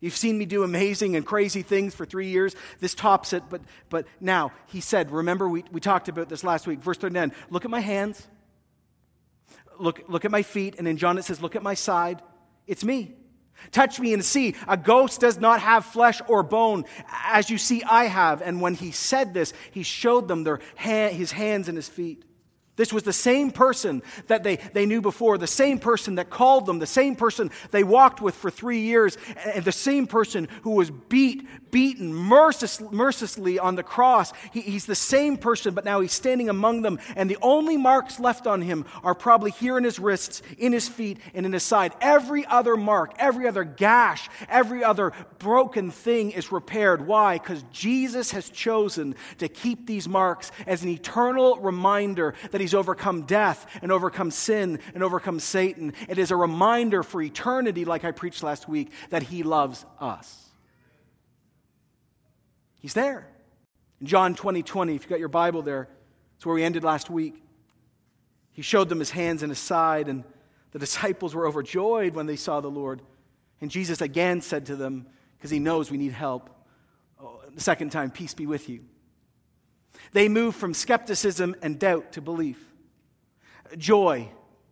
You've 0.00 0.16
seen 0.16 0.36
me 0.36 0.44
do 0.44 0.64
amazing 0.64 1.16
and 1.16 1.24
crazy 1.24 1.62
things 1.62 1.94
for 1.94 2.04
three 2.04 2.28
years. 2.28 2.54
This 2.78 2.94
tops 2.94 3.32
it, 3.32 3.42
but, 3.48 3.62
but 3.88 4.06
now, 4.20 4.52
he 4.66 4.82
said, 4.82 5.10
remember, 5.10 5.48
we, 5.48 5.64
we 5.72 5.80
talked 5.80 6.10
about 6.10 6.28
this 6.28 6.44
last 6.44 6.66
week, 6.66 6.80
verse 6.80 6.98
39 6.98 7.32
look 7.48 7.64
at 7.64 7.70
my 7.70 7.80
hands, 7.80 8.28
look, 9.78 10.02
look 10.06 10.26
at 10.26 10.30
my 10.30 10.42
feet, 10.42 10.74
and 10.78 10.86
in 10.86 10.98
John 10.98 11.16
it 11.16 11.24
says, 11.24 11.40
look 11.40 11.56
at 11.56 11.62
my 11.62 11.72
side. 11.72 12.20
It's 12.66 12.84
me. 12.84 13.14
Touch 13.72 13.98
me 14.00 14.12
and 14.12 14.24
see. 14.24 14.54
A 14.68 14.76
ghost 14.76 15.20
does 15.20 15.38
not 15.38 15.60
have 15.60 15.84
flesh 15.84 16.20
or 16.28 16.42
bone, 16.42 16.84
as 17.26 17.50
you 17.50 17.58
see 17.58 17.82
I 17.82 18.04
have. 18.04 18.42
And 18.42 18.60
when 18.60 18.74
he 18.74 18.90
said 18.90 19.34
this, 19.34 19.52
he 19.70 19.82
showed 19.82 20.28
them 20.28 20.44
their 20.44 20.60
hand, 20.76 21.14
his 21.16 21.32
hands 21.32 21.68
and 21.68 21.76
his 21.76 21.88
feet. 21.88 22.24
This 22.76 22.92
was 22.92 23.04
the 23.04 23.12
same 23.12 23.52
person 23.52 24.02
that 24.26 24.42
they, 24.42 24.56
they 24.56 24.84
knew 24.84 25.00
before, 25.00 25.38
the 25.38 25.46
same 25.46 25.78
person 25.78 26.16
that 26.16 26.28
called 26.28 26.66
them, 26.66 26.80
the 26.80 26.86
same 26.86 27.14
person 27.14 27.52
they 27.70 27.84
walked 27.84 28.20
with 28.20 28.34
for 28.34 28.50
three 28.50 28.80
years, 28.80 29.16
and 29.54 29.64
the 29.64 29.70
same 29.70 30.08
person 30.08 30.48
who 30.62 30.72
was 30.72 30.90
beat, 30.90 31.46
beaten 31.70 32.12
merciless, 32.12 32.80
mercilessly 32.90 33.60
on 33.60 33.76
the 33.76 33.84
cross. 33.84 34.32
He, 34.52 34.60
he's 34.60 34.86
the 34.86 34.96
same 34.96 35.36
person, 35.36 35.72
but 35.72 35.84
now 35.84 36.00
he's 36.00 36.12
standing 36.12 36.48
among 36.48 36.82
them, 36.82 36.98
and 37.14 37.30
the 37.30 37.38
only 37.42 37.76
marks 37.76 38.18
left 38.18 38.48
on 38.48 38.60
him 38.60 38.86
are 39.04 39.14
probably 39.14 39.52
here 39.52 39.78
in 39.78 39.84
his 39.84 40.00
wrists, 40.00 40.42
in 40.58 40.72
his 40.72 40.88
feet, 40.88 41.18
and 41.32 41.46
in 41.46 41.52
his 41.52 41.62
side. 41.62 41.92
Every 42.00 42.44
other 42.46 42.76
mark, 42.76 43.14
every 43.20 43.46
other 43.46 43.62
gash, 43.62 44.28
every 44.48 44.82
other 44.82 45.12
broken 45.38 45.92
thing 45.92 46.32
is 46.32 46.50
repaired. 46.50 47.06
Why? 47.06 47.38
Because 47.38 47.64
Jesus 47.70 48.32
has 48.32 48.50
chosen 48.50 49.14
to 49.38 49.48
keep 49.48 49.86
these 49.86 50.08
marks 50.08 50.50
as 50.66 50.82
an 50.82 50.88
eternal 50.88 51.58
reminder 51.58 52.34
that 52.50 52.63
he's 52.64 52.74
overcome 52.74 53.22
death 53.22 53.66
and 53.82 53.92
overcome 53.92 54.30
sin 54.30 54.78
and 54.94 55.02
overcome 55.02 55.38
Satan. 55.38 55.92
It 56.08 56.18
is 56.18 56.30
a 56.30 56.36
reminder 56.36 57.02
for 57.02 57.20
eternity, 57.20 57.84
like 57.84 58.04
I 58.04 58.10
preached 58.10 58.42
last 58.42 58.68
week, 58.68 58.90
that 59.10 59.22
he 59.22 59.42
loves 59.42 59.84
us. 60.00 60.48
He's 62.80 62.94
there. 62.94 63.28
In 64.00 64.06
John 64.06 64.34
20 64.34 64.62
20, 64.62 64.94
if 64.94 65.04
you 65.04 65.10
got 65.10 65.18
your 65.18 65.28
Bible 65.28 65.62
there, 65.62 65.88
it's 66.36 66.46
where 66.46 66.54
we 66.54 66.64
ended 66.64 66.84
last 66.84 67.10
week. 67.10 67.34
He 68.52 68.62
showed 68.62 68.88
them 68.88 68.98
his 68.98 69.10
hands 69.10 69.42
and 69.42 69.50
his 69.50 69.58
side, 69.58 70.08
and 70.08 70.24
the 70.72 70.78
disciples 70.78 71.34
were 71.34 71.46
overjoyed 71.46 72.14
when 72.14 72.26
they 72.26 72.36
saw 72.36 72.60
the 72.60 72.70
Lord. 72.70 73.02
And 73.60 73.70
Jesus 73.70 74.00
again 74.00 74.40
said 74.40 74.66
to 74.66 74.76
them, 74.76 75.06
because 75.36 75.50
he 75.50 75.58
knows 75.58 75.90
we 75.90 75.98
need 75.98 76.12
help, 76.12 76.48
oh, 77.20 77.40
the 77.54 77.60
second 77.60 77.90
time, 77.90 78.10
peace 78.10 78.32
be 78.32 78.46
with 78.46 78.68
you. 78.68 78.84
They 80.12 80.28
move 80.28 80.54
from 80.54 80.74
skepticism 80.74 81.56
and 81.62 81.78
doubt 81.78 82.12
to 82.12 82.20
belief. 82.20 82.58
Joy, 83.76 84.28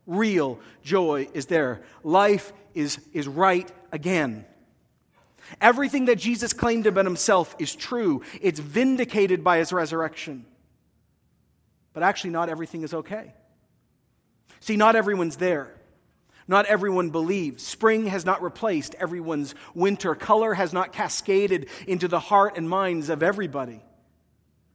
real 0.06 0.60
joy, 0.82 1.28
is 1.34 1.46
there. 1.46 1.82
Life 2.02 2.52
is, 2.74 2.98
is 3.12 3.26
right 3.26 3.70
again. 3.90 4.44
Everything 5.60 6.06
that 6.06 6.16
Jesus 6.16 6.52
claimed 6.52 6.86
about 6.86 7.04
himself 7.04 7.54
is 7.58 7.74
true, 7.74 8.22
it's 8.40 8.60
vindicated 8.60 9.42
by 9.42 9.58
his 9.58 9.72
resurrection. 9.72 10.46
But 11.92 12.02
actually, 12.02 12.30
not 12.30 12.48
everything 12.48 12.82
is 12.82 12.94
okay. 12.94 13.34
See, 14.60 14.76
not 14.76 14.96
everyone's 14.96 15.36
there. 15.36 15.74
Not 16.48 16.66
everyone 16.66 17.10
believes. 17.10 17.62
Spring 17.62 18.06
has 18.06 18.24
not 18.24 18.42
replaced 18.42 18.94
everyone's 18.96 19.54
winter. 19.74 20.14
Color 20.14 20.54
has 20.54 20.72
not 20.72 20.92
cascaded 20.92 21.68
into 21.86 22.08
the 22.08 22.20
heart 22.20 22.56
and 22.56 22.68
minds 22.68 23.08
of 23.08 23.22
everybody. 23.22 23.82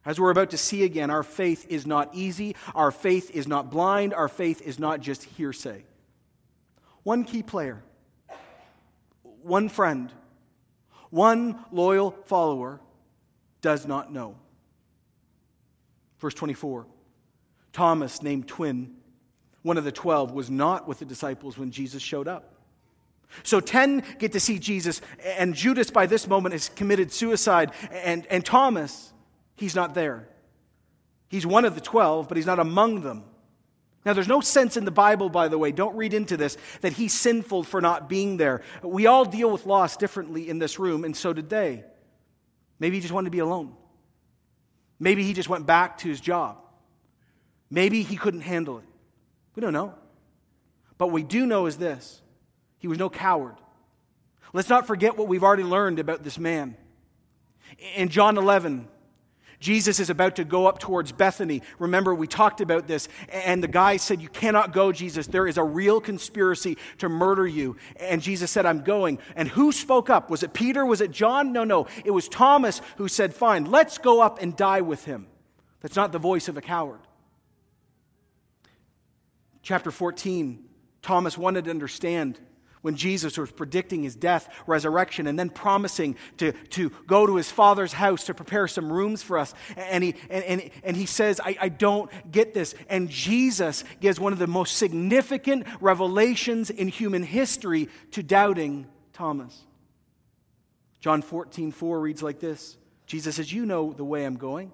As 0.08 0.18
we're 0.18 0.30
about 0.30 0.48
to 0.50 0.56
see 0.56 0.84
again, 0.84 1.10
our 1.10 1.22
faith 1.22 1.66
is 1.68 1.86
not 1.86 2.14
easy, 2.14 2.56
our 2.74 2.90
faith 2.90 3.30
is 3.32 3.46
not 3.46 3.70
blind, 3.70 4.14
our 4.14 4.26
faith 4.26 4.62
is 4.62 4.78
not 4.78 5.00
just 5.00 5.22
hearsay. 5.22 5.84
One 7.02 7.24
key 7.24 7.42
player, 7.42 7.82
one 9.42 9.68
friend, 9.68 10.10
one 11.10 11.62
loyal 11.70 12.12
follower 12.24 12.80
does 13.60 13.86
not 13.86 14.10
know. 14.10 14.36
Verse 16.20 16.32
24 16.32 16.86
Thomas, 17.74 18.22
named 18.22 18.48
Twin, 18.48 18.94
one 19.60 19.76
of 19.76 19.84
the 19.84 19.92
twelve, 19.92 20.32
was 20.32 20.48
not 20.48 20.88
with 20.88 21.00
the 21.00 21.04
disciples 21.04 21.58
when 21.58 21.70
Jesus 21.70 22.02
showed 22.02 22.28
up. 22.28 22.54
So 23.42 23.60
10 23.60 24.02
get 24.18 24.32
to 24.32 24.40
see 24.40 24.58
Jesus, 24.58 25.02
and 25.22 25.54
Judas 25.54 25.90
by 25.90 26.06
this 26.06 26.26
moment 26.26 26.54
has 26.54 26.70
committed 26.70 27.12
suicide, 27.12 27.72
and, 27.90 28.26
and 28.28 28.42
Thomas 28.42 29.12
he's 29.58 29.74
not 29.74 29.94
there. 29.94 30.28
He's 31.28 31.46
one 31.46 31.64
of 31.64 31.74
the 31.74 31.80
12, 31.80 32.28
but 32.28 32.36
he's 32.36 32.46
not 32.46 32.58
among 32.58 33.02
them. 33.02 33.24
Now, 34.04 34.14
there's 34.14 34.28
no 34.28 34.40
sense 34.40 34.76
in 34.76 34.84
the 34.84 34.90
Bible, 34.90 35.28
by 35.28 35.48
the 35.48 35.58
way, 35.58 35.72
don't 35.72 35.96
read 35.96 36.14
into 36.14 36.36
this, 36.36 36.56
that 36.80 36.94
he's 36.94 37.12
sinful 37.12 37.64
for 37.64 37.80
not 37.80 38.08
being 38.08 38.36
there. 38.36 38.62
We 38.82 39.06
all 39.06 39.24
deal 39.24 39.50
with 39.50 39.66
loss 39.66 39.96
differently 39.96 40.48
in 40.48 40.58
this 40.58 40.78
room, 40.78 41.04
and 41.04 41.16
so 41.16 41.32
did 41.32 41.50
they. 41.50 41.84
Maybe 42.78 42.96
he 42.96 43.00
just 43.02 43.12
wanted 43.12 43.26
to 43.26 43.30
be 43.32 43.40
alone. 43.40 43.74
Maybe 44.98 45.24
he 45.24 45.32
just 45.32 45.48
went 45.48 45.66
back 45.66 45.98
to 45.98 46.08
his 46.08 46.20
job. 46.20 46.58
Maybe 47.70 48.02
he 48.02 48.16
couldn't 48.16 48.40
handle 48.40 48.78
it. 48.78 48.84
We 49.54 49.60
don't 49.60 49.72
know. 49.72 49.94
But 50.96 51.08
we 51.08 51.22
do 51.22 51.46
know 51.46 51.66
is 51.66 51.76
this 51.76 52.22
he 52.78 52.88
was 52.88 52.98
no 52.98 53.10
coward. 53.10 53.56
Let's 54.52 54.68
not 54.68 54.86
forget 54.86 55.16
what 55.16 55.28
we've 55.28 55.42
already 55.42 55.64
learned 55.64 55.98
about 55.98 56.22
this 56.22 56.38
man. 56.38 56.76
In 57.96 58.08
John 58.08 58.38
11, 58.38 58.88
Jesus 59.60 59.98
is 59.98 60.08
about 60.08 60.36
to 60.36 60.44
go 60.44 60.66
up 60.66 60.78
towards 60.78 61.10
Bethany. 61.10 61.62
Remember, 61.80 62.14
we 62.14 62.28
talked 62.28 62.60
about 62.60 62.86
this, 62.86 63.08
and 63.28 63.62
the 63.62 63.68
guy 63.68 63.96
said, 63.96 64.22
You 64.22 64.28
cannot 64.28 64.72
go, 64.72 64.92
Jesus. 64.92 65.26
There 65.26 65.48
is 65.48 65.58
a 65.58 65.64
real 65.64 66.00
conspiracy 66.00 66.78
to 66.98 67.08
murder 67.08 67.46
you. 67.46 67.76
And 67.96 68.22
Jesus 68.22 68.52
said, 68.52 68.66
I'm 68.66 68.84
going. 68.84 69.18
And 69.34 69.48
who 69.48 69.72
spoke 69.72 70.10
up? 70.10 70.30
Was 70.30 70.44
it 70.44 70.52
Peter? 70.52 70.86
Was 70.86 71.00
it 71.00 71.10
John? 71.10 71.52
No, 71.52 71.64
no. 71.64 71.88
It 72.04 72.12
was 72.12 72.28
Thomas 72.28 72.80
who 72.98 73.08
said, 73.08 73.34
Fine, 73.34 73.64
let's 73.64 73.98
go 73.98 74.20
up 74.20 74.40
and 74.40 74.56
die 74.56 74.82
with 74.82 75.04
him. 75.04 75.26
That's 75.80 75.96
not 75.96 76.12
the 76.12 76.18
voice 76.18 76.48
of 76.48 76.56
a 76.56 76.60
coward. 76.60 77.00
Chapter 79.62 79.90
14, 79.90 80.64
Thomas 81.02 81.36
wanted 81.36 81.64
to 81.64 81.70
understand 81.70 82.38
when 82.82 82.96
Jesus 82.96 83.36
was 83.36 83.50
predicting 83.50 84.02
his 84.02 84.14
death, 84.14 84.48
resurrection, 84.66 85.26
and 85.26 85.38
then 85.38 85.50
promising 85.50 86.16
to, 86.38 86.52
to 86.52 86.90
go 87.06 87.26
to 87.26 87.36
his 87.36 87.50
father's 87.50 87.92
house 87.92 88.24
to 88.24 88.34
prepare 88.34 88.68
some 88.68 88.92
rooms 88.92 89.22
for 89.22 89.38
us. 89.38 89.54
And 89.76 90.04
he, 90.04 90.14
and, 90.30 90.44
and, 90.44 90.70
and 90.82 90.96
he 90.96 91.06
says, 91.06 91.40
I, 91.44 91.56
I 91.60 91.68
don't 91.68 92.10
get 92.30 92.54
this. 92.54 92.74
And 92.88 93.08
Jesus 93.08 93.84
gives 94.00 94.20
one 94.20 94.32
of 94.32 94.38
the 94.38 94.46
most 94.46 94.76
significant 94.76 95.66
revelations 95.80 96.70
in 96.70 96.88
human 96.88 97.22
history 97.22 97.88
to 98.12 98.22
doubting 98.22 98.86
Thomas. 99.12 99.64
John 101.00 101.22
14, 101.22 101.70
4 101.72 102.00
reads 102.00 102.22
like 102.22 102.40
this 102.40 102.76
Jesus 103.06 103.36
says, 103.36 103.52
You 103.52 103.66
know 103.66 103.92
the 103.92 104.04
way 104.04 104.24
I'm 104.24 104.36
going. 104.36 104.72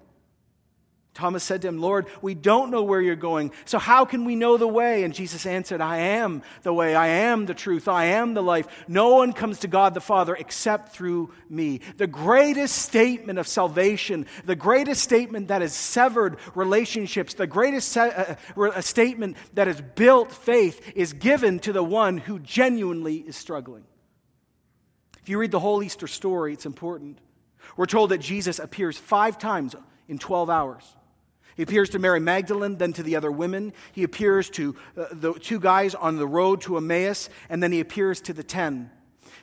Thomas 1.15 1.45
said 1.45 1.61
to 1.61 1.69
him, 1.69 1.79
Lord, 1.79 2.07
we 2.21 2.35
don't 2.35 2.71
know 2.71 2.83
where 2.83 3.01
you're 3.01 3.15
going, 3.15 3.53
so 3.63 3.79
how 3.79 4.03
can 4.03 4.25
we 4.25 4.35
know 4.35 4.57
the 4.57 4.67
way? 4.67 5.05
And 5.05 5.13
Jesus 5.13 5.45
answered, 5.45 5.79
I 5.79 5.97
am 5.97 6.43
the 6.63 6.73
way, 6.73 6.93
I 6.93 7.07
am 7.07 7.45
the 7.45 7.53
truth, 7.53 7.87
I 7.87 8.05
am 8.05 8.33
the 8.33 8.43
life. 8.43 8.67
No 8.89 9.15
one 9.15 9.31
comes 9.31 9.59
to 9.59 9.69
God 9.69 9.93
the 9.93 10.01
Father 10.01 10.35
except 10.35 10.89
through 10.89 11.31
me. 11.49 11.79
The 11.95 12.05
greatest 12.05 12.75
statement 12.75 13.39
of 13.39 13.47
salvation, 13.47 14.27
the 14.43 14.57
greatest 14.57 15.03
statement 15.03 15.47
that 15.47 15.61
has 15.61 15.73
severed 15.73 16.37
relationships, 16.53 17.33
the 17.33 17.47
greatest 17.47 17.93
se- 17.93 18.37
uh, 18.57 18.61
uh 18.61 18.81
statement 18.81 19.37
that 19.53 19.67
has 19.67 19.79
built 19.79 20.33
faith 20.33 20.81
is 20.95 21.13
given 21.13 21.59
to 21.59 21.71
the 21.71 21.83
one 21.83 22.17
who 22.17 22.39
genuinely 22.39 23.15
is 23.15 23.37
struggling. 23.37 23.85
If 25.21 25.29
you 25.29 25.39
read 25.39 25.51
the 25.51 25.61
whole 25.61 25.81
Easter 25.81 26.07
story, 26.07 26.51
it's 26.51 26.65
important. 26.65 27.19
We're 27.77 27.85
told 27.85 28.11
that 28.11 28.17
Jesus 28.17 28.59
appears 28.59 28.97
five 28.97 29.37
times 29.37 29.77
in 30.09 30.19
12 30.19 30.49
hours. 30.49 30.83
He 31.55 31.63
appears 31.63 31.89
to 31.91 31.99
Mary 31.99 32.19
Magdalene, 32.19 32.77
then 32.77 32.93
to 32.93 33.03
the 33.03 33.15
other 33.15 33.31
women. 33.31 33.73
He 33.93 34.03
appears 34.03 34.49
to 34.51 34.75
uh, 34.97 35.05
the 35.11 35.33
two 35.33 35.59
guys 35.59 35.95
on 35.95 36.17
the 36.17 36.27
road 36.27 36.61
to 36.61 36.77
Emmaus, 36.77 37.29
and 37.49 37.63
then 37.63 37.71
he 37.71 37.79
appears 37.79 38.19
to 38.21 38.33
the 38.33 38.43
ten. 38.43 38.91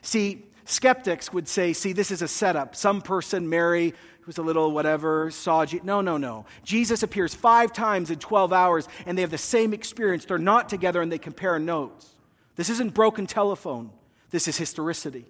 See, 0.01 0.45
skeptics 0.65 1.33
would 1.33 1.47
say, 1.47 1.73
see, 1.73 1.91
this 1.91 2.11
is 2.11 2.21
a 2.21 2.27
setup. 2.27 2.75
Some 2.75 3.01
person, 3.01 3.49
Mary, 3.49 3.93
who's 4.21 4.37
a 4.37 4.43
little 4.43 4.71
whatever, 4.71 5.31
saw 5.31 5.65
Jesus. 5.65 5.85
No, 5.85 6.01
no, 6.01 6.17
no. 6.17 6.45
Jesus 6.63 7.03
appears 7.03 7.33
five 7.33 7.73
times 7.73 8.11
in 8.11 8.19
12 8.19 8.53
hours, 8.53 8.87
and 9.05 9.17
they 9.17 9.21
have 9.21 9.31
the 9.31 9.37
same 9.37 9.73
experience. 9.73 10.25
They're 10.25 10.37
not 10.37 10.69
together, 10.69 11.01
and 11.01 11.11
they 11.11 11.17
compare 11.17 11.57
notes. 11.57 12.09
This 12.55 12.69
isn't 12.69 12.93
broken 12.93 13.25
telephone, 13.25 13.91
this 14.29 14.47
is 14.47 14.57
historicity. 14.57 15.25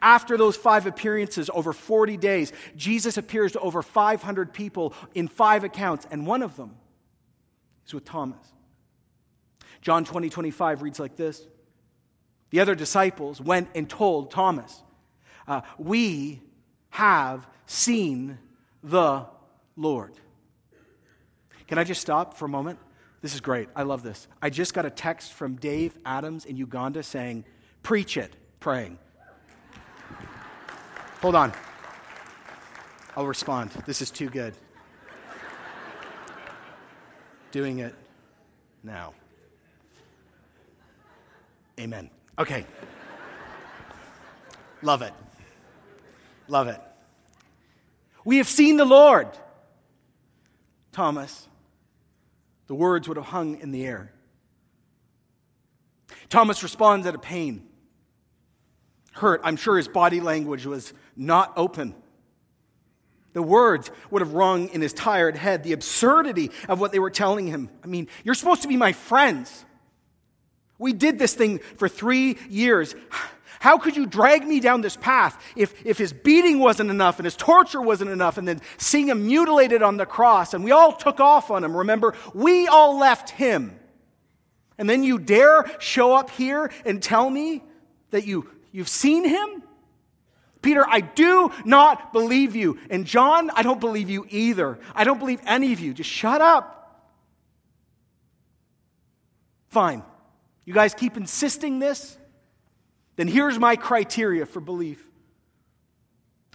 After 0.00 0.36
those 0.36 0.56
five 0.56 0.86
appearances 0.86 1.50
over 1.52 1.72
40 1.72 2.16
days, 2.16 2.52
Jesus 2.76 3.16
appears 3.16 3.52
to 3.52 3.60
over 3.60 3.82
500 3.82 4.52
people 4.52 4.94
in 5.14 5.28
five 5.28 5.64
accounts, 5.64 6.06
and 6.10 6.26
one 6.26 6.42
of 6.42 6.56
them 6.56 6.76
is 7.86 7.94
with 7.94 8.04
Thomas. 8.04 8.46
John 9.80 10.04
20, 10.04 10.30
25 10.30 10.82
reads 10.82 11.00
like 11.00 11.16
this 11.16 11.46
the 12.50 12.60
other 12.60 12.74
disciples 12.74 13.40
went 13.40 13.70
and 13.74 13.88
told 13.88 14.30
Thomas, 14.30 14.82
uh, 15.48 15.62
We 15.78 16.42
have 16.90 17.46
seen 17.66 18.38
the 18.84 19.26
Lord. 19.74 20.12
Can 21.66 21.78
I 21.78 21.84
just 21.84 22.02
stop 22.02 22.36
for 22.36 22.44
a 22.44 22.48
moment? 22.48 22.78
This 23.22 23.34
is 23.34 23.40
great. 23.40 23.68
I 23.74 23.84
love 23.84 24.02
this. 24.02 24.28
I 24.42 24.50
just 24.50 24.74
got 24.74 24.84
a 24.84 24.90
text 24.90 25.32
from 25.32 25.56
Dave 25.56 25.96
Adams 26.04 26.44
in 26.44 26.56
Uganda 26.56 27.02
saying, 27.02 27.46
Preach 27.82 28.16
it, 28.18 28.36
praying. 28.60 28.98
Hold 31.22 31.36
on. 31.36 31.52
I'll 33.16 33.28
respond. 33.28 33.70
This 33.86 34.02
is 34.02 34.10
too 34.10 34.28
good. 34.28 34.54
Doing 37.52 37.78
it 37.78 37.94
now. 38.82 39.14
Amen. 41.78 42.10
Okay. 42.40 42.66
Love 44.82 45.02
it. 45.02 45.12
Love 46.48 46.66
it. 46.66 46.80
We 48.24 48.38
have 48.38 48.48
seen 48.48 48.76
the 48.76 48.84
Lord. 48.84 49.28
Thomas, 50.90 51.46
the 52.66 52.74
words 52.74 53.06
would 53.06 53.16
have 53.16 53.26
hung 53.26 53.60
in 53.60 53.70
the 53.70 53.86
air. 53.86 54.12
Thomas 56.28 56.64
responds 56.64 57.06
out 57.06 57.14
of 57.14 57.22
pain. 57.22 57.68
Hurt. 59.12 59.40
I'm 59.44 59.56
sure 59.56 59.76
his 59.76 59.88
body 59.88 60.20
language 60.20 60.66
was 60.66 60.92
not 61.16 61.52
open. 61.56 61.94
The 63.32 63.42
words 63.42 63.90
would 64.10 64.20
have 64.20 64.34
rung 64.34 64.68
in 64.68 64.80
his 64.80 64.92
tired 64.92 65.36
head, 65.36 65.62
the 65.62 65.72
absurdity 65.72 66.50
of 66.68 66.80
what 66.80 66.92
they 66.92 66.98
were 66.98 67.10
telling 67.10 67.46
him. 67.46 67.70
I 67.82 67.86
mean, 67.86 68.08
you're 68.24 68.34
supposed 68.34 68.62
to 68.62 68.68
be 68.68 68.76
my 68.76 68.92
friends. 68.92 69.64
We 70.78 70.92
did 70.92 71.18
this 71.18 71.34
thing 71.34 71.60
for 71.76 71.88
three 71.88 72.36
years. 72.50 72.94
How 73.60 73.78
could 73.78 73.96
you 73.96 74.06
drag 74.06 74.44
me 74.44 74.58
down 74.58 74.80
this 74.80 74.96
path 74.96 75.40
if, 75.54 75.86
if 75.86 75.96
his 75.96 76.12
beating 76.12 76.58
wasn't 76.58 76.90
enough 76.90 77.20
and 77.20 77.24
his 77.24 77.36
torture 77.36 77.80
wasn't 77.80 78.10
enough 78.10 78.36
and 78.36 78.48
then 78.48 78.60
seeing 78.76 79.08
him 79.08 79.26
mutilated 79.26 79.82
on 79.82 79.96
the 79.96 80.04
cross 80.04 80.52
and 80.52 80.64
we 80.64 80.72
all 80.72 80.92
took 80.92 81.20
off 81.20 81.50
on 81.50 81.62
him? 81.62 81.76
Remember, 81.76 82.14
we 82.34 82.66
all 82.66 82.98
left 82.98 83.30
him. 83.30 83.78
And 84.78 84.90
then 84.90 85.04
you 85.04 85.18
dare 85.18 85.70
show 85.78 86.12
up 86.12 86.30
here 86.30 86.72
and 86.84 87.00
tell 87.00 87.30
me 87.30 87.62
that 88.10 88.26
you, 88.26 88.48
you've 88.72 88.88
seen 88.88 89.28
him? 89.28 89.62
Peter, 90.62 90.84
I 90.88 91.00
do 91.00 91.50
not 91.64 92.12
believe 92.12 92.56
you. 92.56 92.78
And 92.88 93.04
John, 93.04 93.50
I 93.50 93.62
don't 93.62 93.80
believe 93.80 94.08
you 94.08 94.26
either. 94.30 94.78
I 94.94 95.04
don't 95.04 95.18
believe 95.18 95.40
any 95.44 95.72
of 95.72 95.80
you. 95.80 95.92
Just 95.92 96.10
shut 96.10 96.40
up. 96.40 96.78
Fine. 99.68 100.04
You 100.64 100.72
guys 100.72 100.94
keep 100.94 101.16
insisting 101.16 101.78
this? 101.78 102.16
Then 103.16 103.26
here's 103.26 103.58
my 103.58 103.76
criteria 103.76 104.46
for 104.46 104.60
belief. 104.60 105.02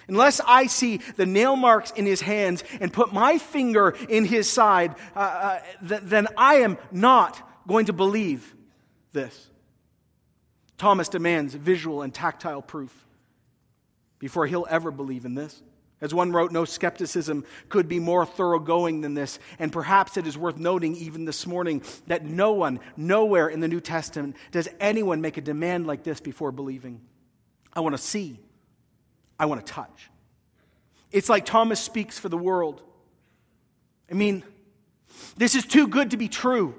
Unless 0.08 0.40
I 0.48 0.68
see 0.68 0.98
the 1.18 1.26
nail 1.26 1.58
marks 1.58 1.92
in 1.92 2.06
his 2.06 2.22
hands 2.22 2.64
and 2.80 2.94
put 2.94 3.12
my 3.12 3.38
finger 3.38 3.94
in 4.08 4.24
his 4.24 4.50
side, 4.50 4.96
uh, 5.16 5.20
uh, 5.20 5.60
th- 5.86 6.02
then 6.04 6.28
I 6.38 6.56
am 6.58 6.78
not 6.92 7.46
going 7.68 7.88
to 7.88 7.94
believe 7.94 8.56
this. 9.12 9.50
Thomas 10.78 11.10
demands 11.10 11.54
visual 11.54 12.02
and 12.02 12.14
tactile 12.14 12.62
proof 12.62 13.06
before 14.20 14.48
he'll 14.48 14.68
ever 14.70 14.92
believe 14.92 15.26
in 15.26 15.36
this. 15.36 15.62
As 16.00 16.14
one 16.14 16.32
wrote, 16.32 16.52
no 16.52 16.64
skepticism 16.64 17.44
could 17.70 17.88
be 17.88 18.00
more 18.00 18.24
thoroughgoing 18.24 19.02
than 19.02 19.16
this. 19.16 19.40
And 19.58 19.72
perhaps 19.72 20.16
it 20.16 20.28
is 20.28 20.38
worth 20.38 20.58
noting, 20.58 20.96
even 20.96 21.26
this 21.26 21.48
morning, 21.48 21.82
that 22.06 22.24
no 22.24 22.54
one, 22.54 22.80
nowhere 22.96 23.48
in 23.48 23.62
the 23.62 23.68
New 23.68 23.82
Testament, 23.82 24.36
does 24.52 24.70
anyone 24.80 25.22
make 25.22 25.38
a 25.38 25.42
demand 25.42 25.88
like 25.88 26.04
this 26.04 26.20
before 26.20 26.52
believing. 26.52 27.02
I 27.74 27.80
want 27.80 27.96
to 27.96 28.02
see, 28.02 28.40
I 29.40 29.48
want 29.48 29.66
to 29.66 29.74
touch. 29.74 30.12
It's 31.12 31.30
like 31.30 31.46
Thomas 31.46 31.80
speaks 31.80 32.20
for 32.20 32.30
the 32.30 32.38
world. 32.38 32.84
I 34.12 34.14
mean, 34.14 34.44
this 35.36 35.56
is 35.56 35.66
too 35.66 35.88
good 35.88 36.12
to 36.12 36.18
be 36.18 36.28
true. 36.28 36.76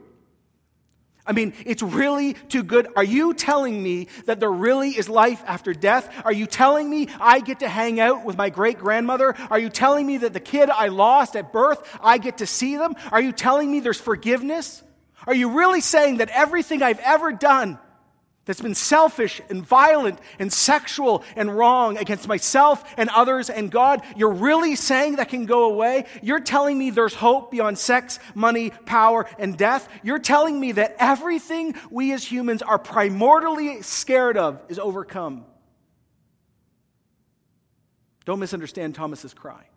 I 1.28 1.32
mean, 1.32 1.52
it's 1.66 1.82
really 1.82 2.32
too 2.32 2.62
good. 2.62 2.88
Are 2.96 3.04
you 3.04 3.34
telling 3.34 3.82
me 3.82 4.08
that 4.24 4.40
there 4.40 4.50
really 4.50 4.90
is 4.90 5.10
life 5.10 5.42
after 5.46 5.74
death? 5.74 6.10
Are 6.24 6.32
you 6.32 6.46
telling 6.46 6.88
me 6.88 7.08
I 7.20 7.40
get 7.40 7.60
to 7.60 7.68
hang 7.68 8.00
out 8.00 8.24
with 8.24 8.38
my 8.38 8.48
great 8.48 8.78
grandmother? 8.78 9.36
Are 9.50 9.58
you 9.58 9.68
telling 9.68 10.06
me 10.06 10.16
that 10.18 10.32
the 10.32 10.40
kid 10.40 10.70
I 10.70 10.88
lost 10.88 11.36
at 11.36 11.52
birth, 11.52 11.86
I 12.02 12.16
get 12.16 12.38
to 12.38 12.46
see 12.46 12.76
them? 12.76 12.94
Are 13.12 13.20
you 13.20 13.32
telling 13.32 13.70
me 13.70 13.80
there's 13.80 14.00
forgiveness? 14.00 14.82
Are 15.26 15.34
you 15.34 15.50
really 15.50 15.82
saying 15.82 16.16
that 16.16 16.30
everything 16.30 16.82
I've 16.82 17.00
ever 17.00 17.30
done 17.32 17.78
that's 18.48 18.62
been 18.62 18.74
selfish 18.74 19.42
and 19.50 19.64
violent 19.64 20.18
and 20.38 20.50
sexual 20.50 21.22
and 21.36 21.54
wrong 21.54 21.98
against 21.98 22.26
myself 22.26 22.82
and 22.96 23.10
others 23.10 23.50
and 23.50 23.70
God, 23.70 24.02
you're 24.16 24.32
really 24.32 24.74
saying 24.74 25.16
that 25.16 25.28
can 25.28 25.44
go 25.44 25.64
away? 25.70 26.06
You're 26.22 26.40
telling 26.40 26.78
me 26.78 26.88
there's 26.88 27.12
hope 27.12 27.50
beyond 27.50 27.76
sex, 27.78 28.18
money, 28.34 28.70
power, 28.86 29.26
and 29.38 29.56
death? 29.56 29.86
You're 30.02 30.18
telling 30.18 30.58
me 30.58 30.72
that 30.72 30.96
everything 30.98 31.74
we 31.90 32.14
as 32.14 32.24
humans 32.24 32.62
are 32.62 32.78
primordially 32.78 33.84
scared 33.84 34.38
of 34.38 34.62
is 34.70 34.78
overcome? 34.78 35.44
Don't 38.24 38.40
misunderstand 38.40 38.94
Thomas's 38.94 39.34
cry. 39.34 39.67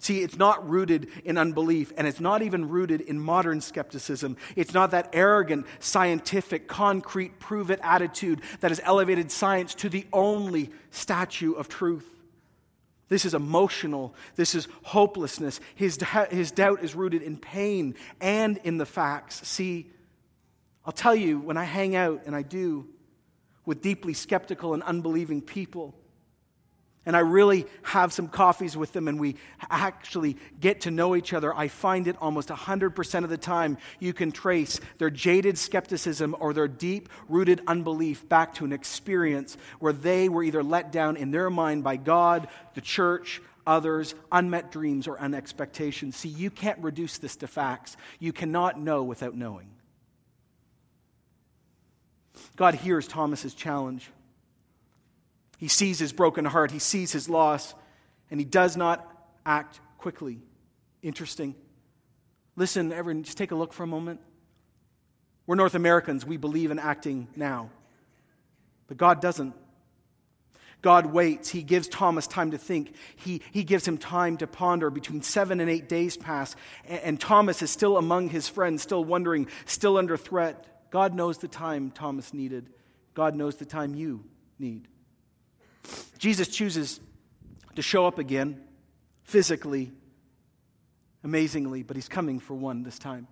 See, 0.00 0.22
it's 0.22 0.36
not 0.36 0.68
rooted 0.68 1.08
in 1.24 1.38
unbelief, 1.38 1.92
and 1.96 2.06
it's 2.06 2.20
not 2.20 2.42
even 2.42 2.68
rooted 2.68 3.00
in 3.00 3.18
modern 3.18 3.60
skepticism. 3.60 4.36
It's 4.56 4.74
not 4.74 4.90
that 4.92 5.10
arrogant, 5.12 5.66
scientific, 5.80 6.68
concrete, 6.68 7.38
prove 7.38 7.70
it 7.70 7.80
attitude 7.82 8.40
that 8.60 8.70
has 8.70 8.80
elevated 8.84 9.30
science 9.30 9.74
to 9.76 9.88
the 9.88 10.06
only 10.12 10.70
statue 10.90 11.52
of 11.52 11.68
truth. 11.68 12.08
This 13.08 13.24
is 13.24 13.34
emotional. 13.34 14.14
This 14.36 14.54
is 14.54 14.68
hopelessness. 14.82 15.60
His, 15.74 15.98
his 16.30 16.50
doubt 16.50 16.82
is 16.82 16.94
rooted 16.94 17.22
in 17.22 17.38
pain 17.38 17.94
and 18.20 18.58
in 18.64 18.76
the 18.76 18.86
facts. 18.86 19.46
See, 19.48 19.90
I'll 20.84 20.92
tell 20.92 21.14
you, 21.14 21.38
when 21.38 21.56
I 21.56 21.64
hang 21.64 21.96
out, 21.96 22.22
and 22.26 22.36
I 22.36 22.42
do, 22.42 22.86
with 23.64 23.82
deeply 23.82 24.14
skeptical 24.14 24.74
and 24.74 24.82
unbelieving 24.82 25.42
people, 25.42 25.94
and 27.08 27.16
I 27.16 27.20
really 27.20 27.64
have 27.84 28.12
some 28.12 28.28
coffees 28.28 28.76
with 28.76 28.92
them 28.92 29.08
and 29.08 29.18
we 29.18 29.36
actually 29.70 30.36
get 30.60 30.82
to 30.82 30.90
know 30.90 31.16
each 31.16 31.32
other, 31.32 31.54
I 31.54 31.68
find 31.68 32.06
it 32.06 32.16
almost 32.20 32.50
100% 32.50 33.24
of 33.24 33.30
the 33.30 33.38
time 33.38 33.78
you 33.98 34.12
can 34.12 34.30
trace 34.30 34.78
their 34.98 35.08
jaded 35.08 35.56
skepticism 35.56 36.36
or 36.38 36.52
their 36.52 36.68
deep 36.68 37.08
rooted 37.26 37.62
unbelief 37.66 38.28
back 38.28 38.52
to 38.56 38.66
an 38.66 38.74
experience 38.74 39.56
where 39.78 39.94
they 39.94 40.28
were 40.28 40.42
either 40.42 40.62
let 40.62 40.92
down 40.92 41.16
in 41.16 41.30
their 41.30 41.48
mind 41.48 41.82
by 41.82 41.96
God, 41.96 42.46
the 42.74 42.82
church, 42.82 43.40
others, 43.66 44.14
unmet 44.30 44.70
dreams, 44.70 45.08
or 45.08 45.18
unexpectations. 45.18 46.14
See, 46.14 46.28
you 46.28 46.50
can't 46.50 46.78
reduce 46.80 47.16
this 47.16 47.36
to 47.36 47.46
facts. 47.46 47.96
You 48.18 48.34
cannot 48.34 48.78
know 48.78 49.02
without 49.02 49.34
knowing. 49.34 49.70
God 52.54 52.74
hears 52.74 53.08
Thomas's 53.08 53.54
challenge. 53.54 54.10
He 55.58 55.68
sees 55.68 55.98
his 55.98 56.12
broken 56.12 56.44
heart, 56.46 56.70
he 56.70 56.78
sees 56.78 57.12
his 57.12 57.28
loss, 57.28 57.74
and 58.30 58.40
he 58.40 58.46
does 58.46 58.76
not 58.76 59.06
act 59.44 59.80
quickly. 59.98 60.40
Interesting. 61.02 61.54
Listen, 62.56 62.92
everyone, 62.92 63.24
just 63.24 63.36
take 63.36 63.50
a 63.50 63.56
look 63.56 63.72
for 63.72 63.82
a 63.82 63.86
moment. 63.86 64.20
We're 65.46 65.56
North 65.56 65.74
Americans, 65.74 66.24
we 66.24 66.36
believe 66.36 66.70
in 66.70 66.78
acting 66.78 67.28
now. 67.36 67.70
But 68.86 68.96
God 68.96 69.20
doesn't. 69.20 69.54
God 70.80 71.06
waits. 71.06 71.48
He 71.48 71.62
gives 71.62 71.88
Thomas 71.88 72.28
time 72.28 72.52
to 72.52 72.58
think. 72.58 72.94
He, 73.16 73.42
he 73.50 73.64
gives 73.64 73.86
him 73.86 73.98
time 73.98 74.36
to 74.36 74.46
ponder. 74.46 74.90
Between 74.90 75.22
seven 75.22 75.60
and 75.60 75.68
eight 75.68 75.88
days 75.88 76.16
pass, 76.16 76.54
and, 76.86 77.00
and 77.00 77.20
Thomas 77.20 77.62
is 77.62 77.70
still 77.70 77.96
among 77.96 78.28
his 78.28 78.48
friends, 78.48 78.82
still 78.82 79.04
wondering, 79.04 79.48
still 79.66 79.98
under 79.98 80.16
threat. 80.16 80.90
God 80.90 81.14
knows 81.14 81.38
the 81.38 81.48
time 81.48 81.90
Thomas 81.90 82.32
needed. 82.32 82.70
God 83.14 83.34
knows 83.34 83.56
the 83.56 83.64
time 83.64 83.94
you 83.94 84.24
need. 84.58 84.86
Jesus 86.18 86.48
chooses 86.48 87.00
to 87.76 87.82
show 87.82 88.06
up 88.06 88.18
again 88.18 88.60
physically, 89.22 89.92
amazingly, 91.22 91.82
but 91.82 91.96
he's 91.96 92.08
coming 92.08 92.40
for 92.40 92.54
one 92.54 92.82
this 92.82 92.98
time. 92.98 93.28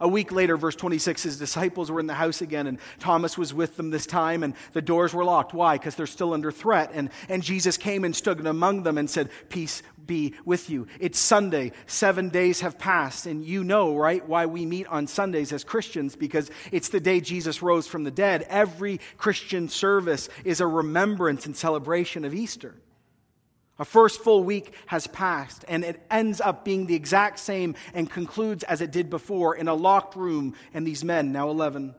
A 0.00 0.08
week 0.08 0.32
later, 0.32 0.56
verse 0.56 0.74
26, 0.74 1.22
his 1.22 1.38
disciples 1.38 1.90
were 1.90 2.00
in 2.00 2.06
the 2.06 2.14
house 2.14 2.42
again, 2.42 2.66
and 2.66 2.78
Thomas 2.98 3.38
was 3.38 3.54
with 3.54 3.76
them 3.76 3.90
this 3.90 4.06
time, 4.06 4.42
and 4.42 4.54
the 4.72 4.82
doors 4.82 5.14
were 5.14 5.24
locked. 5.24 5.54
Why? 5.54 5.76
Because 5.76 5.94
they're 5.94 6.06
still 6.06 6.32
under 6.32 6.50
threat. 6.50 6.90
And, 6.94 7.10
and 7.28 7.42
Jesus 7.42 7.76
came 7.76 8.04
and 8.04 8.14
stood 8.14 8.44
among 8.46 8.82
them 8.82 8.98
and 8.98 9.08
said, 9.08 9.30
Peace 9.48 9.82
be 10.06 10.34
with 10.44 10.70
you. 10.70 10.86
It's 11.00 11.18
Sunday. 11.18 11.72
Seven 11.86 12.28
days 12.28 12.60
have 12.60 12.78
passed, 12.78 13.26
and 13.26 13.44
you 13.44 13.64
know, 13.64 13.96
right, 13.96 14.26
why 14.26 14.46
we 14.46 14.66
meet 14.66 14.86
on 14.88 15.06
Sundays 15.06 15.52
as 15.52 15.64
Christians, 15.64 16.16
because 16.16 16.50
it's 16.72 16.88
the 16.88 17.00
day 17.00 17.20
Jesus 17.20 17.62
rose 17.62 17.86
from 17.86 18.04
the 18.04 18.10
dead. 18.10 18.46
Every 18.48 19.00
Christian 19.16 19.68
service 19.68 20.28
is 20.44 20.60
a 20.60 20.66
remembrance 20.66 21.46
and 21.46 21.56
celebration 21.56 22.24
of 22.24 22.34
Easter. 22.34 22.74
A 23.78 23.84
first 23.84 24.22
full 24.22 24.44
week 24.44 24.72
has 24.86 25.06
passed, 25.08 25.64
and 25.66 25.84
it 25.84 26.00
ends 26.10 26.40
up 26.40 26.64
being 26.64 26.86
the 26.86 26.94
exact 26.94 27.40
same 27.40 27.74
and 27.92 28.08
concludes 28.08 28.62
as 28.64 28.80
it 28.80 28.92
did 28.92 29.10
before 29.10 29.56
in 29.56 29.66
a 29.66 29.74
locked 29.74 30.14
room, 30.14 30.54
and 30.72 30.86
these 30.86 31.02
men, 31.02 31.32
now 31.32 31.50
11, 31.50 31.94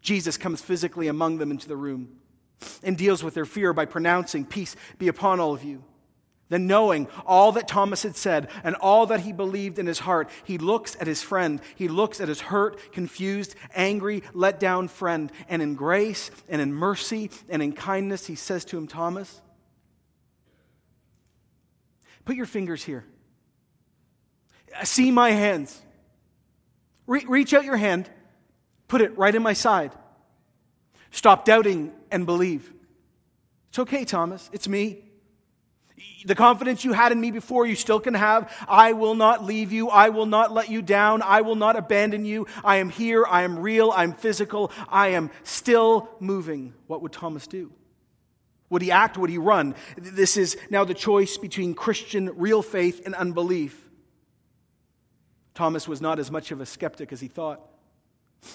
Jesus 0.00 0.38
comes 0.38 0.62
physically 0.62 1.08
among 1.08 1.38
them 1.38 1.50
into 1.50 1.68
the 1.68 1.76
room 1.76 2.16
and 2.82 2.96
deals 2.96 3.22
with 3.22 3.34
their 3.34 3.44
fear 3.44 3.72
by 3.72 3.84
pronouncing, 3.84 4.44
Peace 4.44 4.76
be 4.98 5.08
upon 5.08 5.40
all 5.40 5.52
of 5.52 5.64
you. 5.64 5.84
Then, 6.48 6.66
knowing 6.66 7.06
all 7.26 7.52
that 7.52 7.68
Thomas 7.68 8.02
had 8.02 8.16
said 8.16 8.48
and 8.64 8.74
all 8.74 9.06
that 9.06 9.20
he 9.20 9.32
believed 9.32 9.78
in 9.78 9.86
his 9.86 10.00
heart, 10.00 10.28
he 10.42 10.58
looks 10.58 10.96
at 10.98 11.06
his 11.06 11.22
friend. 11.22 11.60
He 11.76 11.86
looks 11.86 12.20
at 12.20 12.26
his 12.26 12.40
hurt, 12.40 12.92
confused, 12.92 13.54
angry, 13.72 14.24
let 14.34 14.58
down 14.58 14.88
friend. 14.88 15.30
And 15.48 15.62
in 15.62 15.76
grace 15.76 16.32
and 16.48 16.60
in 16.60 16.72
mercy 16.72 17.30
and 17.48 17.62
in 17.62 17.72
kindness, 17.72 18.26
he 18.26 18.34
says 18.34 18.64
to 18.66 18.78
him, 18.78 18.88
Thomas, 18.88 19.40
put 22.30 22.36
your 22.36 22.46
fingers 22.46 22.84
here. 22.84 23.04
See 24.84 25.10
my 25.10 25.32
hands. 25.32 25.76
Re- 27.08 27.24
reach 27.26 27.52
out 27.52 27.64
your 27.64 27.76
hand, 27.76 28.08
put 28.86 29.00
it 29.00 29.18
right 29.18 29.34
in 29.34 29.42
my 29.42 29.52
side. 29.52 29.90
Stop 31.10 31.44
doubting 31.44 31.92
and 32.08 32.26
believe. 32.26 32.72
It's 33.70 33.80
okay, 33.80 34.04
Thomas. 34.04 34.48
It's 34.52 34.68
me. 34.68 35.02
The 36.24 36.36
confidence 36.36 36.84
you 36.84 36.92
had 36.92 37.10
in 37.10 37.20
me 37.20 37.32
before, 37.32 37.66
you 37.66 37.74
still 37.74 37.98
can 37.98 38.14
have. 38.14 38.56
I 38.68 38.92
will 38.92 39.16
not 39.16 39.44
leave 39.44 39.72
you. 39.72 39.88
I 39.88 40.10
will 40.10 40.26
not 40.26 40.52
let 40.52 40.70
you 40.70 40.82
down. 40.82 41.22
I 41.22 41.40
will 41.40 41.56
not 41.56 41.74
abandon 41.74 42.24
you. 42.24 42.46
I 42.62 42.76
am 42.76 42.90
here. 42.90 43.26
I 43.26 43.42
am 43.42 43.58
real. 43.58 43.90
I'm 43.90 44.12
physical. 44.12 44.70
I 44.88 45.08
am 45.08 45.32
still 45.42 46.08
moving. 46.20 46.74
What 46.86 47.02
would 47.02 47.10
Thomas 47.10 47.48
do? 47.48 47.72
Would 48.70 48.82
he 48.82 48.90
act? 48.90 49.18
Would 49.18 49.30
he 49.30 49.38
run? 49.38 49.74
This 49.96 50.36
is 50.36 50.56
now 50.70 50.84
the 50.84 50.94
choice 50.94 51.36
between 51.36 51.74
Christian 51.74 52.30
real 52.36 52.62
faith 52.62 53.04
and 53.04 53.14
unbelief. 53.14 53.88
Thomas 55.54 55.86
was 55.86 56.00
not 56.00 56.18
as 56.18 56.30
much 56.30 56.52
of 56.52 56.60
a 56.60 56.66
skeptic 56.66 57.12
as 57.12 57.20
he 57.20 57.28
thought. 57.28 57.60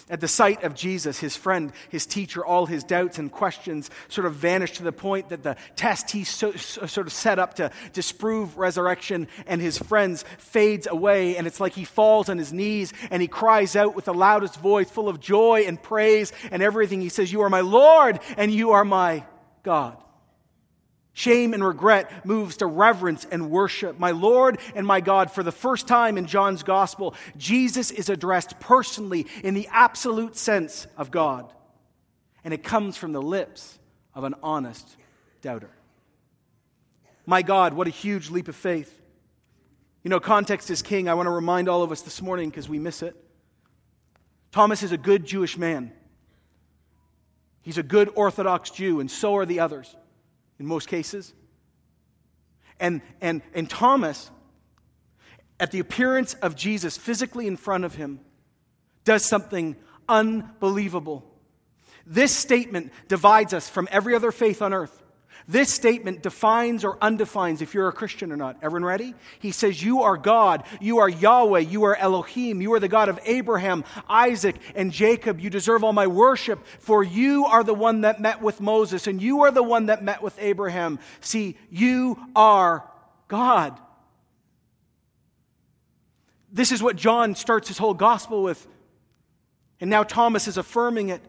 At 0.10 0.19
the 0.19 0.28
sight 0.28 0.63
of 0.63 0.73
Jesus, 0.73 1.19
his 1.19 1.36
friend, 1.36 1.71
his 1.89 2.08
teacher, 2.08 2.43
all 2.43 2.65
his 2.65 2.84
doubts 2.84 3.19
and 3.19 3.32
questions 3.32 3.91
sort 4.08 4.25
of 4.25 4.34
vanished 4.34 4.75
to 4.75 4.84
the 4.84 4.91
point 4.91 5.30
that 5.30 5.43
the 5.43 5.58
test 5.75 6.10
he 6.10 6.23
so, 6.23 6.54
so, 6.54 6.88
sort 6.88 7.06
of 7.06 7.13
set 7.13 7.38
up 7.38 7.56
to 7.56 7.69
disprove 7.93 8.58
resurrection 8.58 9.28
and 9.45 9.62
his 9.62 9.78
friends 9.78 10.25
fades 10.39 10.88
away. 10.88 11.38
And 11.38 11.45
it's 11.45 11.60
like 11.60 11.73
he 11.73 11.86
falls 11.86 12.30
on 12.30 12.39
his 12.39 12.51
knees 12.51 12.93
and 13.12 13.21
he 13.21 13.28
cries 13.28 13.75
out 13.75 13.95
with 13.95 14.06
the 14.06 14.13
loudest 14.13 14.60
voice, 14.60 14.89
full 14.89 15.08
of 15.08 15.19
joy 15.19 15.65
and 15.67 15.82
praise 15.82 16.34
and 16.49 16.63
everything. 16.63 17.01
He 17.01 17.10
says, 17.10 17.32
You 17.32 17.41
are 17.41 17.49
my 17.49 17.62
Lord 17.62 18.19
and 18.38 18.51
you 18.51 18.71
are 18.71 18.86
my 18.86 19.23
God. 19.62 19.97
Shame 21.17 21.54
and 21.54 21.63
regret 21.63 22.25
moves 22.25 22.58
to 22.58 22.67
reverence 22.67 23.25
and 23.32 23.49
worship. 23.49 23.97
My 23.97 24.12
Lord 24.12 24.60
and 24.75 24.86
my 24.86 24.99
God, 24.99 25.32
for 25.32 25.43
the 25.43 25.51
first 25.51 25.88
time 25.88 26.17
in 26.17 26.25
John's 26.25 26.62
gospel, 26.62 27.15
Jesus 27.38 27.89
is 27.89 28.10
addressed 28.10 28.60
personally 28.60 29.25
in 29.41 29.54
the 29.54 29.69
absolute 29.71 30.36
sense 30.36 30.88
of 30.97 31.12
God. 31.12 31.54
And 32.43 32.54
it 32.54 32.63
comes 32.63 32.97
from 32.97 33.13
the 33.13 33.21
lips 33.21 33.80
of 34.13 34.25
an 34.25 34.36
honest 34.43 34.97
doubter. 35.41 35.69
My 37.25 37.43
God, 37.43 37.73
what 37.73 37.88
a 37.88 37.91
huge 37.91 38.30
leap 38.30 38.49
of 38.49 38.56
faith. 38.58 39.01
You 40.04 40.10
know, 40.10 40.19
context 40.19 40.69
is 40.69 40.82
king. 40.82 41.08
I 41.08 41.13
want 41.13 41.28
to 41.28 41.32
remind 41.32 41.69
all 41.69 41.82
of 41.82 41.93
us 41.93 42.01
this 42.01 42.21
morning 42.21 42.49
because 42.49 42.67
we 42.67 42.78
miss 42.78 43.01
it. 43.01 43.15
Thomas 44.51 44.84
is 44.84 44.91
a 44.91 44.97
good 44.97 45.25
Jewish 45.25 45.58
man, 45.58 45.93
he's 47.62 47.78
a 47.78 47.84
good 47.84 48.12
Orthodox 48.15 48.69
Jew, 48.69 48.99
and 48.99 49.10
so 49.10 49.38
are 49.38 49.45
the 49.45 49.62
others 49.62 49.95
in 50.60 50.65
most 50.65 50.88
cases. 50.88 51.34
And, 52.80 53.02
and, 53.22 53.41
and 53.54 53.70
Thomas, 53.70 54.30
at 55.60 55.72
the 55.72 55.80
appearance 55.80 56.34
of 56.36 56.56
Jesus 56.56 56.98
physically 56.98 57.48
in 57.48 57.58
front 57.58 57.86
of 57.86 57.96
him, 57.96 58.20
does 59.04 59.24
something 59.24 59.76
unbelievable. 60.10 61.24
This 62.06 62.32
statement 62.36 62.91
divides 63.08 63.54
us 63.54 63.70
from 63.70 63.88
every 63.91 64.15
other 64.15 64.32
faith 64.32 64.62
on 64.62 64.74
earth. 64.74 65.02
This 65.47 65.71
statement 65.71 66.23
defines 66.23 66.84
or 66.84 66.97
undefines 67.01 67.62
if 67.62 67.75
you're 67.75 67.88
a 67.88 67.93
Christian 67.93 68.31
or 68.31 68.36
not. 68.36 68.58
Everyone 68.63 68.86
ready? 68.86 69.13
He 69.38 69.51
says, 69.51 69.84
You 69.84 70.01
are 70.01 70.17
God. 70.17 70.63
You 70.81 70.97
are 70.99 71.10
Yahweh. 71.10 71.60
You 71.60 71.84
are 71.84 71.95
Elohim. 71.95 72.62
You 72.62 72.73
are 72.73 72.79
the 72.79 72.88
God 72.88 73.10
of 73.10 73.19
Abraham, 73.25 73.84
Isaac, 74.10 74.55
and 74.73 74.91
Jacob. 74.91 75.39
You 75.39 75.51
deserve 75.51 75.84
all 75.84 75.93
my 75.93 76.08
worship, 76.08 76.65
for 76.79 77.03
you 77.03 77.45
are 77.45 77.63
the 77.63 77.75
one 77.75 78.01
that 78.01 78.19
met 78.19 78.41
with 78.41 78.60
Moses, 78.60 79.05
and 79.05 79.21
you 79.21 79.41
are 79.41 79.51
the 79.51 79.62
one 79.62 79.86
that 79.86 80.03
met 80.03 80.23
with 80.23 80.36
Abraham. 80.39 80.97
See, 81.21 81.58
you 81.69 82.17
are 82.36 82.89
God. 83.27 83.79
This 86.51 86.71
is 86.71 86.81
what 86.81 86.95
John 86.95 87.36
starts 87.36 87.67
his 87.67 87.77
whole 87.77 87.93
gospel 87.93 88.41
with. 88.41 88.65
And 89.79 89.89
now 89.89 90.03
Thomas 90.03 90.47
is 90.47 90.58
affirming 90.58 91.10
it. 91.10 91.21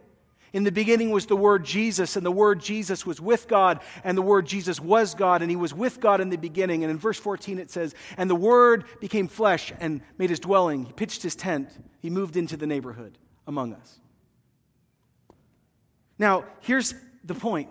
In 0.56 0.64
the 0.64 0.72
beginning 0.72 1.10
was 1.10 1.26
the 1.26 1.36
Word 1.36 1.66
Jesus, 1.66 2.16
and 2.16 2.24
the 2.24 2.30
Word 2.30 2.62
Jesus 2.62 3.04
was 3.04 3.20
with 3.20 3.46
God, 3.46 3.82
and 4.02 4.16
the 4.16 4.22
Word 4.22 4.46
Jesus 4.46 4.80
was 4.80 5.14
God, 5.14 5.42
and 5.42 5.50
He 5.50 5.56
was 5.56 5.74
with 5.74 6.00
God 6.00 6.18
in 6.18 6.30
the 6.30 6.38
beginning. 6.38 6.82
And 6.82 6.90
in 6.90 6.96
verse 6.96 7.18
14 7.18 7.58
it 7.58 7.70
says, 7.70 7.94
And 8.16 8.30
the 8.30 8.34
Word 8.34 8.86
became 8.98 9.28
flesh 9.28 9.74
and 9.80 10.00
made 10.16 10.30
His 10.30 10.40
dwelling. 10.40 10.86
He 10.86 10.94
pitched 10.94 11.22
His 11.22 11.36
tent. 11.36 11.68
He 12.00 12.08
moved 12.08 12.38
into 12.38 12.56
the 12.56 12.66
neighborhood 12.66 13.18
among 13.46 13.74
us. 13.74 14.00
Now, 16.18 16.46
here's 16.60 16.94
the 17.22 17.34
point. 17.34 17.68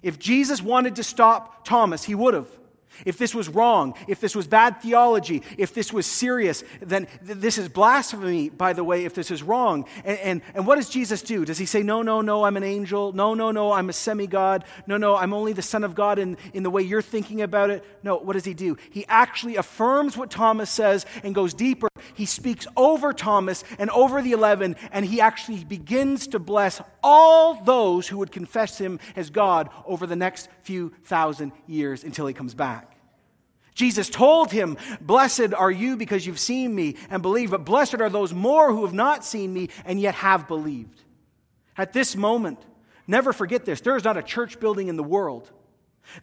If 0.00 0.20
Jesus 0.20 0.62
wanted 0.62 0.94
to 0.94 1.02
stop 1.02 1.64
Thomas, 1.64 2.04
He 2.04 2.14
would 2.14 2.34
have. 2.34 2.46
If 3.04 3.18
this 3.18 3.34
was 3.34 3.48
wrong, 3.48 3.94
if 4.08 4.20
this 4.20 4.34
was 4.34 4.46
bad 4.46 4.80
theology, 4.80 5.42
if 5.58 5.74
this 5.74 5.92
was 5.92 6.06
serious, 6.06 6.64
then 6.80 7.06
th- 7.26 7.38
this 7.38 7.58
is 7.58 7.68
blasphemy, 7.68 8.48
by 8.48 8.72
the 8.72 8.84
way, 8.84 9.04
if 9.04 9.14
this 9.14 9.30
is 9.30 9.42
wrong. 9.42 9.86
And, 10.04 10.18
and, 10.18 10.42
and 10.54 10.66
what 10.66 10.76
does 10.76 10.88
Jesus 10.88 11.22
do? 11.22 11.44
Does 11.44 11.58
he 11.58 11.66
say, 11.66 11.82
no, 11.82 12.02
no, 12.02 12.20
no, 12.20 12.44
I'm 12.44 12.56
an 12.56 12.64
angel? 12.64 13.12
No, 13.12 13.34
no, 13.34 13.50
no, 13.50 13.72
I'm 13.72 13.88
a 13.88 13.92
semi 13.92 14.26
God? 14.26 14.64
No, 14.86 14.96
no, 14.96 15.16
I'm 15.16 15.32
only 15.32 15.52
the 15.52 15.62
Son 15.62 15.84
of 15.84 15.94
God 15.94 16.18
in, 16.18 16.36
in 16.52 16.62
the 16.62 16.70
way 16.70 16.82
you're 16.82 17.02
thinking 17.02 17.42
about 17.42 17.70
it? 17.70 17.84
No, 18.02 18.16
what 18.16 18.34
does 18.34 18.44
he 18.44 18.54
do? 18.54 18.76
He 18.90 19.04
actually 19.08 19.56
affirms 19.56 20.16
what 20.16 20.30
Thomas 20.30 20.70
says 20.70 21.06
and 21.22 21.34
goes 21.34 21.54
deeper. 21.54 21.88
He 22.14 22.26
speaks 22.26 22.66
over 22.76 23.12
Thomas 23.12 23.64
and 23.78 23.88
over 23.90 24.20
the 24.20 24.32
eleven, 24.32 24.76
and 24.92 25.04
he 25.04 25.20
actually 25.20 25.64
begins 25.64 26.26
to 26.28 26.38
bless 26.38 26.82
all 27.02 27.62
those 27.62 28.08
who 28.08 28.18
would 28.18 28.32
confess 28.32 28.78
him 28.78 29.00
as 29.16 29.30
God 29.30 29.70
over 29.86 30.06
the 30.06 30.16
next 30.16 30.48
few 30.62 30.92
thousand 31.04 31.52
years 31.66 32.04
until 32.04 32.26
he 32.26 32.34
comes 32.34 32.54
back. 32.54 32.94
Jesus 33.74 34.08
told 34.08 34.52
him, 34.52 34.76
Blessed 35.00 35.52
are 35.52 35.70
you 35.70 35.96
because 35.96 36.26
you've 36.26 36.38
seen 36.38 36.74
me 36.74 36.96
and 37.10 37.22
believed, 37.22 37.50
but 37.50 37.64
blessed 37.64 38.00
are 38.00 38.10
those 38.10 38.32
more 38.32 38.72
who 38.72 38.84
have 38.84 38.94
not 38.94 39.24
seen 39.24 39.52
me 39.52 39.68
and 39.84 40.00
yet 40.00 40.14
have 40.14 40.46
believed. 40.46 41.02
At 41.76 41.92
this 41.92 42.14
moment, 42.14 42.60
never 43.06 43.32
forget 43.32 43.64
this 43.64 43.80
there 43.80 43.96
is 43.96 44.04
not 44.04 44.16
a 44.16 44.22
church 44.22 44.60
building 44.60 44.88
in 44.88 44.96
the 44.96 45.02
world. 45.02 45.50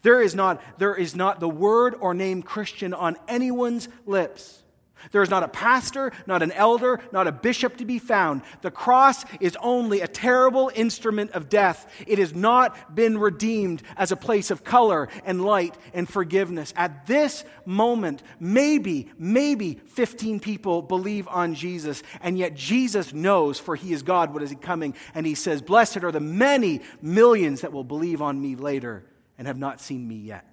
There 0.01 0.21
is 0.21 0.35
not, 0.35 0.61
there 0.77 0.95
is 0.95 1.15
not 1.15 1.39
the 1.39 1.49
word 1.49 1.95
or 1.99 2.13
name 2.13 2.43
Christian 2.43 2.93
on 2.93 3.17
anyone's 3.27 3.89
lips 4.05 4.63
there 5.11 5.21
is 5.21 5.29
not 5.29 5.43
a 5.43 5.47
pastor, 5.47 6.11
not 6.27 6.41
an 6.41 6.51
elder, 6.51 6.99
not 7.11 7.27
a 7.27 7.31
bishop 7.31 7.77
to 7.77 7.85
be 7.85 7.99
found. 7.99 8.41
The 8.61 8.71
cross 8.71 9.25
is 9.39 9.57
only 9.61 10.01
a 10.01 10.07
terrible 10.07 10.71
instrument 10.75 11.31
of 11.31 11.49
death. 11.49 11.91
It 12.07 12.19
has 12.19 12.35
not 12.35 12.95
been 12.95 13.17
redeemed 13.17 13.83
as 13.97 14.11
a 14.11 14.15
place 14.15 14.51
of 14.51 14.63
color 14.63 15.09
and 15.25 15.43
light 15.43 15.77
and 15.93 16.07
forgiveness. 16.07 16.73
At 16.75 17.07
this 17.07 17.43
moment, 17.65 18.23
maybe, 18.39 19.09
maybe 19.17 19.75
15 19.87 20.39
people 20.39 20.81
believe 20.81 21.27
on 21.27 21.55
Jesus, 21.55 22.03
and 22.21 22.37
yet 22.37 22.55
Jesus 22.55 23.13
knows, 23.13 23.59
for 23.59 23.75
he 23.75 23.93
is 23.93 24.03
God, 24.03 24.33
what 24.33 24.43
is 24.43 24.49
he 24.49 24.55
coming, 24.55 24.95
and 25.13 25.25
he 25.25 25.35
says, 25.35 25.61
Blessed 25.61 26.03
are 26.03 26.11
the 26.11 26.19
many 26.19 26.81
millions 27.01 27.61
that 27.61 27.73
will 27.73 27.83
believe 27.83 28.21
on 28.21 28.41
me 28.41 28.55
later 28.55 29.03
and 29.37 29.47
have 29.47 29.57
not 29.57 29.81
seen 29.81 30.07
me 30.07 30.15
yet. 30.15 30.45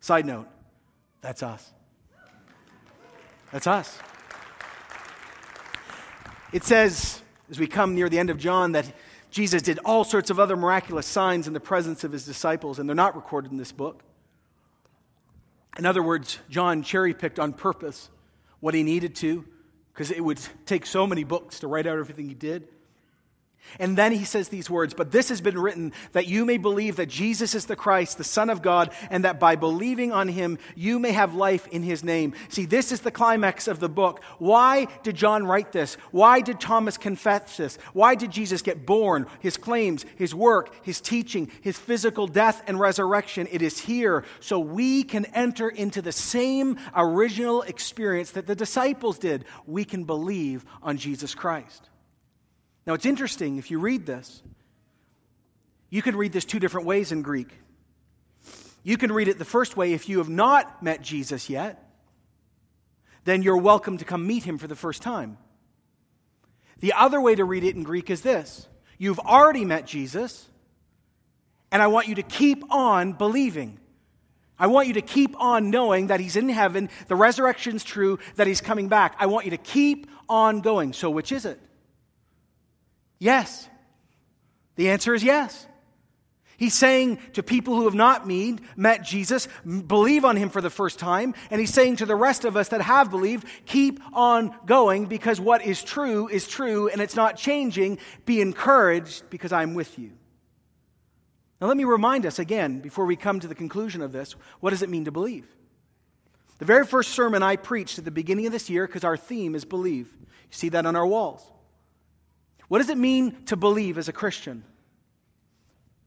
Side 0.00 0.26
note, 0.26 0.46
that's 1.20 1.42
us. 1.42 1.72
That's 3.56 3.66
us. 3.66 3.98
It 6.52 6.62
says, 6.62 7.22
as 7.48 7.58
we 7.58 7.66
come 7.66 7.94
near 7.94 8.10
the 8.10 8.18
end 8.18 8.28
of 8.28 8.36
John, 8.36 8.72
that 8.72 8.84
Jesus 9.30 9.62
did 9.62 9.78
all 9.78 10.04
sorts 10.04 10.28
of 10.28 10.38
other 10.38 10.56
miraculous 10.58 11.06
signs 11.06 11.46
in 11.46 11.54
the 11.54 11.60
presence 11.60 12.04
of 12.04 12.12
his 12.12 12.26
disciples, 12.26 12.78
and 12.78 12.86
they're 12.86 12.94
not 12.94 13.16
recorded 13.16 13.52
in 13.52 13.56
this 13.56 13.72
book. 13.72 14.02
In 15.78 15.86
other 15.86 16.02
words, 16.02 16.38
John 16.50 16.82
cherry 16.82 17.14
picked 17.14 17.38
on 17.38 17.54
purpose 17.54 18.10
what 18.60 18.74
he 18.74 18.82
needed 18.82 19.14
to, 19.16 19.46
because 19.94 20.10
it 20.10 20.22
would 20.22 20.38
take 20.66 20.84
so 20.84 21.06
many 21.06 21.24
books 21.24 21.60
to 21.60 21.66
write 21.66 21.86
out 21.86 21.98
everything 21.98 22.28
he 22.28 22.34
did. 22.34 22.68
And 23.78 23.96
then 23.96 24.12
he 24.12 24.24
says 24.24 24.48
these 24.48 24.70
words, 24.70 24.94
but 24.94 25.10
this 25.10 25.28
has 25.28 25.40
been 25.40 25.58
written 25.58 25.92
that 26.12 26.26
you 26.26 26.44
may 26.44 26.56
believe 26.56 26.96
that 26.96 27.08
Jesus 27.08 27.54
is 27.54 27.66
the 27.66 27.76
Christ, 27.76 28.18
the 28.18 28.24
Son 28.24 28.50
of 28.50 28.62
God, 28.62 28.92
and 29.10 29.24
that 29.24 29.40
by 29.40 29.56
believing 29.56 30.12
on 30.12 30.28
him, 30.28 30.58
you 30.74 30.98
may 30.98 31.12
have 31.12 31.34
life 31.34 31.66
in 31.68 31.82
his 31.82 32.02
name. 32.02 32.34
See, 32.48 32.66
this 32.66 32.92
is 32.92 33.00
the 33.00 33.10
climax 33.10 33.68
of 33.68 33.80
the 33.80 33.88
book. 33.88 34.22
Why 34.38 34.86
did 35.02 35.16
John 35.16 35.46
write 35.46 35.72
this? 35.72 35.96
Why 36.10 36.40
did 36.40 36.60
Thomas 36.60 36.96
confess 36.96 37.56
this? 37.56 37.78
Why 37.92 38.14
did 38.14 38.30
Jesus 38.30 38.62
get 38.62 38.86
born? 38.86 39.26
His 39.40 39.56
claims, 39.56 40.04
his 40.16 40.34
work, 40.34 40.84
his 40.84 41.00
teaching, 41.00 41.50
his 41.60 41.78
physical 41.78 42.26
death 42.26 42.62
and 42.66 42.78
resurrection. 42.78 43.48
It 43.50 43.62
is 43.62 43.78
here 43.78 44.24
so 44.40 44.58
we 44.58 45.02
can 45.02 45.24
enter 45.26 45.68
into 45.68 46.02
the 46.02 46.12
same 46.12 46.78
original 46.94 47.62
experience 47.62 48.32
that 48.32 48.46
the 48.46 48.54
disciples 48.54 49.18
did. 49.18 49.44
We 49.66 49.84
can 49.84 50.04
believe 50.04 50.64
on 50.82 50.96
Jesus 50.96 51.34
Christ. 51.34 51.88
Now, 52.86 52.94
it's 52.94 53.06
interesting 53.06 53.56
if 53.56 53.70
you 53.70 53.80
read 53.80 54.06
this, 54.06 54.42
you 55.90 56.02
can 56.02 56.16
read 56.16 56.32
this 56.32 56.44
two 56.44 56.60
different 56.60 56.86
ways 56.86 57.10
in 57.10 57.22
Greek. 57.22 57.48
You 58.84 58.96
can 58.96 59.10
read 59.10 59.26
it 59.26 59.38
the 59.38 59.44
first 59.44 59.76
way 59.76 59.92
if 59.92 60.08
you 60.08 60.18
have 60.18 60.28
not 60.28 60.82
met 60.82 61.02
Jesus 61.02 61.50
yet, 61.50 61.82
then 63.24 63.42
you're 63.42 63.56
welcome 63.56 63.98
to 63.98 64.04
come 64.04 64.24
meet 64.24 64.44
him 64.44 64.56
for 64.56 64.68
the 64.68 64.76
first 64.76 65.02
time. 65.02 65.38
The 66.78 66.92
other 66.92 67.20
way 67.20 67.34
to 67.34 67.44
read 67.44 67.64
it 67.64 67.74
in 67.74 67.82
Greek 67.82 68.10
is 68.10 68.20
this 68.20 68.68
You've 68.98 69.18
already 69.18 69.64
met 69.64 69.86
Jesus, 69.86 70.48
and 71.72 71.82
I 71.82 71.88
want 71.88 72.06
you 72.06 72.14
to 72.16 72.22
keep 72.22 72.62
on 72.72 73.12
believing. 73.12 73.80
I 74.58 74.68
want 74.68 74.86
you 74.86 74.94
to 74.94 75.02
keep 75.02 75.38
on 75.38 75.70
knowing 75.70 76.06
that 76.06 76.20
He's 76.20 76.36
in 76.36 76.48
heaven, 76.48 76.88
the 77.08 77.16
resurrection's 77.16 77.82
true, 77.82 78.20
that 78.36 78.46
He's 78.46 78.60
coming 78.60 78.88
back. 78.88 79.16
I 79.18 79.26
want 79.26 79.44
you 79.44 79.50
to 79.50 79.58
keep 79.58 80.08
on 80.28 80.60
going. 80.60 80.92
So, 80.92 81.10
which 81.10 81.32
is 81.32 81.44
it? 81.44 81.60
Yes. 83.18 83.68
The 84.76 84.90
answer 84.90 85.14
is 85.14 85.24
yes. 85.24 85.66
He's 86.58 86.74
saying 86.74 87.18
to 87.34 87.42
people 87.42 87.76
who 87.76 87.84
have 87.84 87.94
not 87.94 88.26
met 88.26 89.02
Jesus, 89.04 89.46
believe 89.64 90.24
on 90.24 90.36
him 90.36 90.48
for 90.48 90.62
the 90.62 90.70
first 90.70 90.98
time. 90.98 91.34
And 91.50 91.60
he's 91.60 91.72
saying 91.72 91.96
to 91.96 92.06
the 92.06 92.16
rest 92.16 92.46
of 92.46 92.56
us 92.56 92.68
that 92.68 92.80
have 92.80 93.10
believed, 93.10 93.46
keep 93.66 94.00
on 94.14 94.54
going 94.64 95.04
because 95.04 95.38
what 95.38 95.64
is 95.64 95.82
true 95.82 96.28
is 96.28 96.48
true 96.48 96.88
and 96.88 97.02
it's 97.02 97.16
not 97.16 97.36
changing. 97.36 97.98
Be 98.24 98.40
encouraged 98.40 99.28
because 99.28 99.52
I'm 99.52 99.74
with 99.74 99.98
you. 99.98 100.12
Now, 101.60 101.68
let 101.68 101.76
me 101.76 101.84
remind 101.84 102.24
us 102.26 102.38
again, 102.38 102.80
before 102.80 103.06
we 103.06 103.16
come 103.16 103.40
to 103.40 103.48
the 103.48 103.54
conclusion 103.54 104.00
of 104.00 104.12
this, 104.12 104.32
what 104.60 104.70
does 104.70 104.82
it 104.82 104.90
mean 104.90 105.06
to 105.06 105.12
believe? 105.12 105.46
The 106.58 106.64
very 106.64 106.86
first 106.86 107.10
sermon 107.12 107.42
I 107.42 107.56
preached 107.56 107.98
at 107.98 108.04
the 108.06 108.10
beginning 108.10 108.46
of 108.46 108.52
this 108.52 108.70
year, 108.70 108.86
because 108.86 109.04
our 109.04 109.16
theme 109.16 109.54
is 109.54 109.66
believe. 109.66 110.10
You 110.20 110.26
see 110.50 110.68
that 110.70 110.86
on 110.86 110.96
our 110.96 111.06
walls. 111.06 111.50
What 112.68 112.78
does 112.78 112.90
it 112.90 112.98
mean 112.98 113.44
to 113.46 113.56
believe 113.56 113.98
as 113.98 114.08
a 114.08 114.12
Christian? 114.12 114.64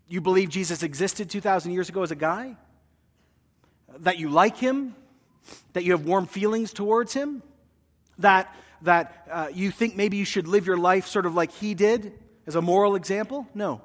You 0.07 0.21
believe 0.21 0.49
Jesus 0.49 0.83
existed 0.83 1.29
2,000 1.29 1.71
years 1.71 1.89
ago 1.89 2.03
as 2.03 2.11
a 2.11 2.15
guy? 2.15 2.55
That 3.99 4.17
you 4.17 4.29
like 4.29 4.57
him? 4.57 4.95
That 5.73 5.83
you 5.83 5.91
have 5.93 6.05
warm 6.05 6.25
feelings 6.25 6.73
towards 6.73 7.13
him? 7.13 7.43
That, 8.17 8.53
that 8.81 9.27
uh, 9.31 9.47
you 9.53 9.71
think 9.71 9.95
maybe 9.95 10.17
you 10.17 10.25
should 10.25 10.47
live 10.47 10.65
your 10.65 10.77
life 10.77 11.07
sort 11.07 11.25
of 11.25 11.35
like 11.35 11.51
he 11.51 11.73
did 11.73 12.13
as 12.47 12.55
a 12.55 12.61
moral 12.61 12.95
example? 12.95 13.47
No. 13.53 13.81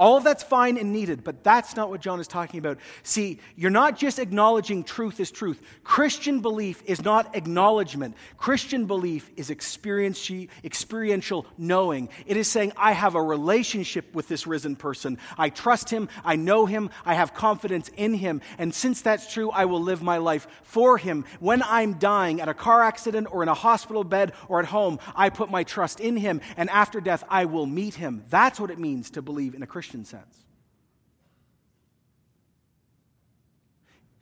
All 0.00 0.16
of 0.16 0.24
that's 0.24 0.42
fine 0.42 0.78
and 0.78 0.94
needed, 0.94 1.22
but 1.24 1.44
that's 1.44 1.76
not 1.76 1.90
what 1.90 2.00
John 2.00 2.20
is 2.20 2.26
talking 2.26 2.58
about. 2.58 2.78
See, 3.02 3.38
you're 3.54 3.70
not 3.70 3.98
just 3.98 4.18
acknowledging 4.18 4.82
truth 4.82 5.20
is 5.20 5.30
truth. 5.30 5.62
Christian 5.84 6.40
belief 6.40 6.82
is 6.86 7.04
not 7.04 7.36
acknowledgement. 7.36 8.16
Christian 8.38 8.86
belief 8.86 9.30
is 9.36 9.50
experiential 9.50 11.46
knowing. 11.58 12.08
It 12.24 12.38
is 12.38 12.48
saying, 12.48 12.72
I 12.78 12.92
have 12.92 13.14
a 13.14 13.22
relationship 13.22 14.14
with 14.14 14.26
this 14.26 14.46
risen 14.46 14.74
person. 14.74 15.18
I 15.36 15.50
trust 15.50 15.90
him. 15.90 16.08
I 16.24 16.36
know 16.36 16.64
him. 16.64 16.88
I 17.04 17.12
have 17.12 17.34
confidence 17.34 17.90
in 17.94 18.14
him. 18.14 18.40
And 18.56 18.74
since 18.74 19.02
that's 19.02 19.30
true, 19.30 19.50
I 19.50 19.66
will 19.66 19.82
live 19.82 20.02
my 20.02 20.16
life 20.16 20.46
for 20.62 20.96
him. 20.96 21.26
When 21.40 21.62
I'm 21.62 21.98
dying 21.98 22.40
at 22.40 22.48
a 22.48 22.54
car 22.54 22.82
accident 22.82 23.28
or 23.30 23.42
in 23.42 23.50
a 23.50 23.54
hospital 23.54 24.04
bed 24.04 24.32
or 24.48 24.60
at 24.60 24.66
home, 24.66 24.98
I 25.14 25.28
put 25.28 25.50
my 25.50 25.62
trust 25.62 26.00
in 26.00 26.16
him. 26.16 26.40
And 26.56 26.70
after 26.70 27.02
death, 27.02 27.22
I 27.28 27.44
will 27.44 27.66
meet 27.66 27.96
him. 27.96 28.24
That's 28.30 28.58
what 28.58 28.70
it 28.70 28.78
means 28.78 29.10
to 29.10 29.20
believe 29.20 29.54
in 29.54 29.62
a 29.62 29.66
Christian 29.66 29.89
Christian 29.90 30.04
sense. 30.04 30.44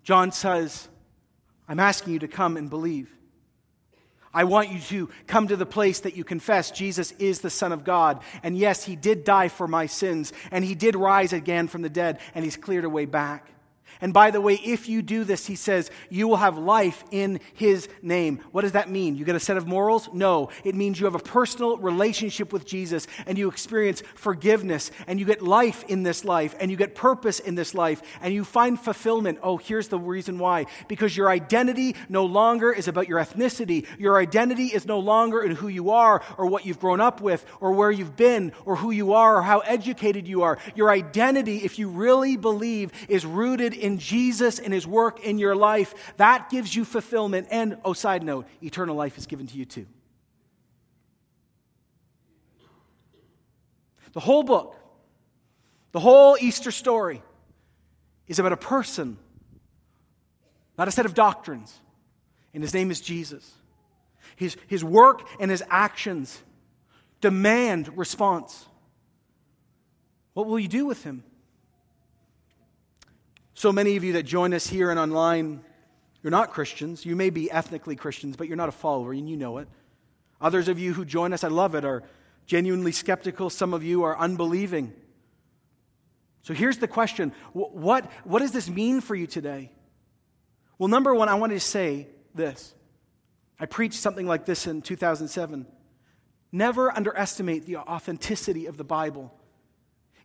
John 0.02 0.32
says, 0.32 0.88
I'm 1.68 1.78
asking 1.78 2.14
you 2.14 2.18
to 2.20 2.28
come 2.28 2.56
and 2.56 2.70
believe. 2.70 3.14
I 4.32 4.44
want 4.44 4.70
you 4.70 4.78
to 4.78 5.10
come 5.26 5.48
to 5.48 5.56
the 5.56 5.66
place 5.66 6.00
that 6.00 6.16
you 6.16 6.24
confess 6.24 6.70
Jesus 6.70 7.12
is 7.12 7.42
the 7.42 7.50
Son 7.50 7.72
of 7.72 7.84
God. 7.84 8.22
And 8.42 8.56
yes, 8.56 8.84
He 8.84 8.96
did 8.96 9.24
die 9.24 9.48
for 9.48 9.68
my 9.68 9.84
sins, 9.84 10.32
and 10.50 10.64
He 10.64 10.74
did 10.74 10.96
rise 10.96 11.34
again 11.34 11.68
from 11.68 11.82
the 11.82 11.90
dead, 11.90 12.18
and 12.34 12.46
He's 12.46 12.56
cleared 12.56 12.86
a 12.86 12.88
way 12.88 13.04
back. 13.04 13.50
And 14.00 14.12
by 14.12 14.30
the 14.30 14.40
way, 14.40 14.54
if 14.54 14.88
you 14.88 15.02
do 15.02 15.24
this, 15.24 15.46
he 15.46 15.56
says, 15.56 15.90
you 16.08 16.28
will 16.28 16.36
have 16.36 16.56
life 16.56 17.04
in 17.10 17.40
his 17.54 17.88
name. 18.02 18.40
What 18.52 18.62
does 18.62 18.72
that 18.72 18.90
mean? 18.90 19.16
You 19.16 19.24
get 19.24 19.36
a 19.36 19.40
set 19.40 19.56
of 19.56 19.66
morals? 19.66 20.08
No. 20.12 20.50
It 20.64 20.74
means 20.74 21.00
you 21.00 21.06
have 21.06 21.14
a 21.14 21.20
personal 21.20 21.76
relationship 21.78 22.52
with 22.52 22.64
Jesus 22.64 23.06
and 23.26 23.36
you 23.36 23.48
experience 23.48 24.02
forgiveness 24.14 24.90
and 25.06 25.18
you 25.18 25.26
get 25.26 25.42
life 25.42 25.84
in 25.88 26.02
this 26.02 26.24
life 26.24 26.54
and 26.60 26.70
you 26.70 26.76
get 26.76 26.94
purpose 26.94 27.40
in 27.40 27.54
this 27.54 27.74
life 27.74 28.02
and 28.20 28.32
you 28.32 28.44
find 28.44 28.78
fulfillment. 28.78 29.38
Oh, 29.42 29.56
here's 29.56 29.88
the 29.88 29.98
reason 29.98 30.38
why. 30.38 30.66
Because 30.86 31.16
your 31.16 31.28
identity 31.28 31.96
no 32.08 32.24
longer 32.24 32.72
is 32.72 32.88
about 32.88 33.08
your 33.08 33.18
ethnicity. 33.18 33.86
Your 33.98 34.18
identity 34.18 34.66
is 34.66 34.86
no 34.86 34.98
longer 34.98 35.42
in 35.42 35.52
who 35.52 35.68
you 35.68 35.90
are 35.90 36.22
or 36.36 36.46
what 36.46 36.66
you've 36.66 36.80
grown 36.80 37.00
up 37.00 37.20
with 37.20 37.44
or 37.60 37.72
where 37.72 37.90
you've 37.90 38.16
been 38.16 38.52
or 38.64 38.76
who 38.76 38.90
you 38.90 39.12
are 39.14 39.36
or 39.36 39.42
how 39.42 39.60
educated 39.60 40.28
you 40.28 40.42
are. 40.42 40.58
Your 40.74 40.90
identity, 40.90 41.58
if 41.58 41.78
you 41.78 41.88
really 41.88 42.36
believe, 42.36 42.92
is 43.08 43.26
rooted 43.26 43.74
in 43.74 43.87
in 43.88 43.98
Jesus 43.98 44.58
and 44.58 44.72
his 44.72 44.86
work 44.86 45.24
in 45.24 45.38
your 45.38 45.56
life, 45.56 46.14
that 46.18 46.50
gives 46.50 46.76
you 46.76 46.84
fulfillment. 46.84 47.48
And, 47.50 47.78
oh, 47.84 47.94
side 47.94 48.22
note, 48.22 48.46
eternal 48.62 48.94
life 48.94 49.18
is 49.18 49.26
given 49.26 49.46
to 49.48 49.56
you 49.56 49.64
too. 49.64 49.86
The 54.12 54.20
whole 54.20 54.42
book, 54.42 54.76
the 55.92 56.00
whole 56.00 56.36
Easter 56.38 56.70
story 56.70 57.22
is 58.26 58.38
about 58.38 58.52
a 58.52 58.56
person, 58.56 59.16
not 60.76 60.86
a 60.86 60.90
set 60.90 61.06
of 61.06 61.14
doctrines. 61.14 61.74
And 62.54 62.62
his 62.62 62.74
name 62.74 62.90
is 62.90 63.00
Jesus. 63.00 63.50
His, 64.36 64.56
his 64.66 64.84
work 64.84 65.26
and 65.40 65.50
his 65.50 65.62
actions 65.70 66.38
demand 67.20 67.96
response. 67.96 68.66
What 70.34 70.46
will 70.46 70.58
you 70.58 70.68
do 70.68 70.86
with 70.86 71.04
him? 71.04 71.24
So 73.58 73.72
many 73.72 73.96
of 73.96 74.04
you 74.04 74.12
that 74.12 74.22
join 74.22 74.54
us 74.54 74.68
here 74.68 74.88
and 74.88 75.00
online, 75.00 75.64
you're 76.22 76.30
not 76.30 76.52
Christians. 76.52 77.04
You 77.04 77.16
may 77.16 77.28
be 77.28 77.50
ethnically 77.50 77.96
Christians, 77.96 78.36
but 78.36 78.46
you're 78.46 78.56
not 78.56 78.68
a 78.68 78.70
follower, 78.70 79.10
and 79.10 79.28
you 79.28 79.36
know 79.36 79.58
it. 79.58 79.66
Others 80.40 80.68
of 80.68 80.78
you 80.78 80.92
who 80.92 81.04
join 81.04 81.32
us, 81.32 81.42
I 81.42 81.48
love 81.48 81.74
it, 81.74 81.84
are 81.84 82.04
genuinely 82.46 82.92
skeptical. 82.92 83.50
Some 83.50 83.74
of 83.74 83.82
you 83.82 84.04
are 84.04 84.16
unbelieving. 84.16 84.92
So 86.42 86.54
here's 86.54 86.78
the 86.78 86.86
question 86.86 87.32
what, 87.52 88.08
what 88.22 88.38
does 88.38 88.52
this 88.52 88.70
mean 88.70 89.00
for 89.00 89.16
you 89.16 89.26
today? 89.26 89.72
Well, 90.78 90.88
number 90.88 91.12
one, 91.12 91.28
I 91.28 91.34
wanted 91.34 91.54
to 91.54 91.60
say 91.60 92.06
this. 92.36 92.72
I 93.58 93.66
preached 93.66 93.98
something 93.98 94.28
like 94.28 94.44
this 94.44 94.68
in 94.68 94.82
2007. 94.82 95.66
Never 96.52 96.96
underestimate 96.96 97.66
the 97.66 97.78
authenticity 97.78 98.66
of 98.66 98.76
the 98.76 98.84
Bible. 98.84 99.34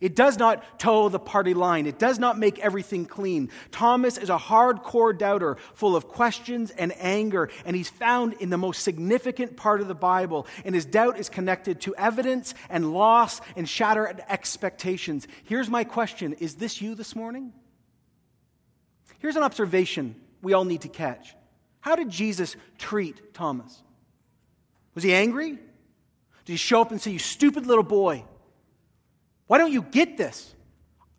It 0.01 0.15
does 0.15 0.38
not 0.38 0.79
toe 0.79 1.08
the 1.08 1.19
party 1.19 1.53
line. 1.53 1.86
It 1.86 1.97
does 1.97 2.19
not 2.19 2.38
make 2.38 2.60
everything 2.60 3.06
clean. 3.06 3.49
Thomas 3.71 4.17
is 4.17 4.29
a 4.29 4.38
hardcore 4.38 5.17
doubter, 5.17 5.58
full 5.73 5.95
of 5.95 6.08
questions 6.08 6.71
and 6.71 6.93
anger, 6.99 7.49
and 7.65 7.75
he's 7.75 7.89
found 7.89 8.34
in 8.34 8.49
the 8.49 8.58
most 8.58 8.84
significant 8.84 9.56
part 9.56 9.79
of 9.79 9.88
the 9.88 9.95
Bible. 9.95 10.45
And 10.65 10.75
his 10.75 10.86
doubt 10.86 11.19
is 11.19 11.29
connected 11.29 11.79
to 11.82 11.95
evidence 11.95 12.53
and 12.69 12.93
loss 12.93 13.39
and 13.56 13.67
shattered 13.67 14.21
expectations. 14.27 15.27
Here's 15.45 15.69
my 15.69 15.84
question 15.84 16.34
Is 16.34 16.56
this 16.56 16.82
you 16.82 16.95
this 16.95 17.15
morning? 17.15 17.53
Here's 19.19 19.38
an 19.38 19.43
observation 19.43 20.15
we 20.41 20.51
all 20.51 20.65
need 20.65 20.82
to 20.82 20.89
catch. 20.89 21.34
How 21.79 21.95
did 21.95 22.10
Jesus 22.10 22.56
treat 22.77 23.34
Thomas? 23.34 23.82
Was 24.95 25.03
he 25.03 25.13
angry? 25.13 25.51
Did 25.51 26.51
he 26.51 26.58
show 26.58 26.82
up 26.82 26.91
and 26.91 27.01
say, 27.01 27.12
You 27.12 27.19
stupid 27.19 27.65
little 27.65 27.84
boy? 27.84 28.25
Why 29.54 29.60
don't 29.60 29.72
you 29.72 29.84
get 29.84 30.18
this? 30.18 30.52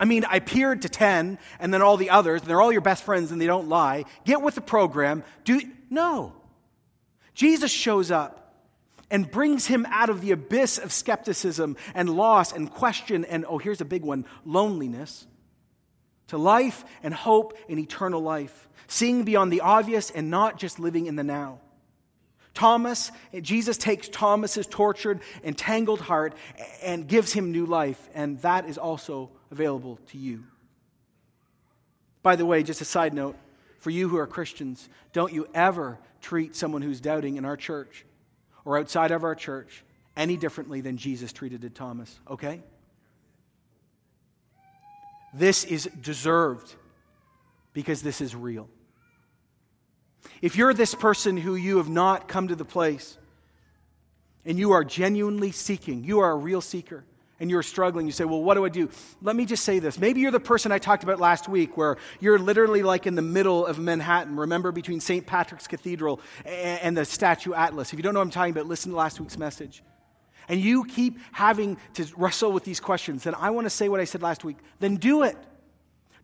I 0.00 0.06
mean, 0.06 0.24
I 0.24 0.40
peered 0.40 0.82
to 0.82 0.88
10 0.88 1.38
and 1.60 1.72
then 1.72 1.82
all 1.82 1.96
the 1.96 2.10
others, 2.10 2.40
and 2.40 2.50
they're 2.50 2.60
all 2.60 2.72
your 2.72 2.80
best 2.80 3.04
friends 3.04 3.30
and 3.30 3.40
they 3.40 3.46
don't 3.46 3.68
lie. 3.68 4.06
Get 4.24 4.42
with 4.42 4.56
the 4.56 4.60
program. 4.60 5.22
Do 5.44 5.60
no. 5.88 6.32
Jesus 7.34 7.70
shows 7.70 8.10
up 8.10 8.56
and 9.08 9.30
brings 9.30 9.68
him 9.68 9.86
out 9.88 10.10
of 10.10 10.20
the 10.20 10.32
abyss 10.32 10.78
of 10.78 10.92
skepticism 10.92 11.76
and 11.94 12.10
loss 12.10 12.52
and 12.52 12.68
question 12.68 13.24
and 13.24 13.44
oh, 13.48 13.58
here's 13.58 13.80
a 13.80 13.84
big 13.84 14.02
one, 14.02 14.26
loneliness 14.44 15.28
to 16.26 16.36
life 16.36 16.84
and 17.04 17.14
hope 17.14 17.56
and 17.68 17.78
eternal 17.78 18.20
life, 18.20 18.68
seeing 18.88 19.22
beyond 19.22 19.52
the 19.52 19.60
obvious 19.60 20.10
and 20.10 20.28
not 20.28 20.58
just 20.58 20.80
living 20.80 21.06
in 21.06 21.14
the 21.14 21.22
now. 21.22 21.60
Thomas, 22.54 23.10
Jesus 23.40 23.76
takes 23.76 24.08
Thomas's 24.08 24.66
tortured, 24.68 25.20
entangled 25.42 26.00
heart 26.00 26.34
and 26.82 27.06
gives 27.06 27.32
him 27.32 27.50
new 27.50 27.66
life, 27.66 28.08
and 28.14 28.40
that 28.42 28.68
is 28.68 28.78
also 28.78 29.30
available 29.50 29.98
to 30.10 30.18
you. 30.18 30.44
By 32.22 32.36
the 32.36 32.46
way, 32.46 32.62
just 32.62 32.80
a 32.80 32.86
side 32.86 33.12
note 33.12 33.36
for 33.80 33.90
you 33.90 34.08
who 34.08 34.16
are 34.16 34.26
Christians, 34.26 34.88
don't 35.12 35.32
you 35.32 35.46
ever 35.52 35.98
treat 36.22 36.56
someone 36.56 36.80
who's 36.80 37.00
doubting 37.00 37.36
in 37.36 37.44
our 37.44 37.56
church 37.56 38.06
or 38.64 38.78
outside 38.78 39.10
of 39.10 39.24
our 39.24 39.34
church 39.34 39.84
any 40.16 40.36
differently 40.36 40.80
than 40.80 40.96
Jesus 40.96 41.32
treated 41.32 41.74
Thomas, 41.74 42.18
okay? 42.30 42.62
This 45.34 45.64
is 45.64 45.88
deserved 46.00 46.72
because 47.72 48.00
this 48.00 48.20
is 48.20 48.34
real. 48.36 48.68
If 50.42 50.56
you're 50.56 50.74
this 50.74 50.94
person 50.94 51.36
who 51.36 51.54
you 51.54 51.78
have 51.78 51.88
not 51.88 52.28
come 52.28 52.48
to 52.48 52.56
the 52.56 52.64
place 52.64 53.16
and 54.44 54.58
you 54.58 54.72
are 54.72 54.84
genuinely 54.84 55.52
seeking, 55.52 56.04
you 56.04 56.20
are 56.20 56.32
a 56.32 56.36
real 56.36 56.60
seeker, 56.60 57.04
and 57.40 57.50
you're 57.50 57.62
struggling, 57.62 58.06
you 58.06 58.12
say, 58.12 58.24
Well, 58.24 58.42
what 58.42 58.54
do 58.54 58.64
I 58.64 58.68
do? 58.68 58.88
Let 59.20 59.36
me 59.36 59.44
just 59.44 59.64
say 59.64 59.78
this. 59.78 59.98
Maybe 59.98 60.20
you're 60.20 60.30
the 60.30 60.40
person 60.40 60.72
I 60.72 60.78
talked 60.78 61.02
about 61.02 61.18
last 61.18 61.48
week 61.48 61.76
where 61.76 61.96
you're 62.20 62.38
literally 62.38 62.82
like 62.82 63.06
in 63.06 63.16
the 63.16 63.22
middle 63.22 63.66
of 63.66 63.78
Manhattan, 63.78 64.36
remember, 64.36 64.72
between 64.72 65.00
St. 65.00 65.26
Patrick's 65.26 65.66
Cathedral 65.66 66.20
and 66.44 66.96
the 66.96 67.04
Statue 67.04 67.52
Atlas. 67.52 67.92
If 67.92 67.98
you 67.98 68.02
don't 68.02 68.14
know 68.14 68.20
what 68.20 68.26
I'm 68.26 68.30
talking 68.30 68.52
about, 68.52 68.66
listen 68.66 68.92
to 68.92 68.96
last 68.96 69.20
week's 69.20 69.36
message. 69.36 69.82
And 70.48 70.60
you 70.60 70.84
keep 70.84 71.18
having 71.32 71.78
to 71.94 72.06
wrestle 72.16 72.52
with 72.52 72.64
these 72.64 72.80
questions, 72.80 73.24
then 73.24 73.34
I 73.34 73.50
want 73.50 73.64
to 73.64 73.70
say 73.70 73.88
what 73.88 74.00
I 74.00 74.04
said 74.04 74.22
last 74.22 74.44
week. 74.44 74.58
Then 74.78 74.96
do 74.96 75.22
it. 75.22 75.36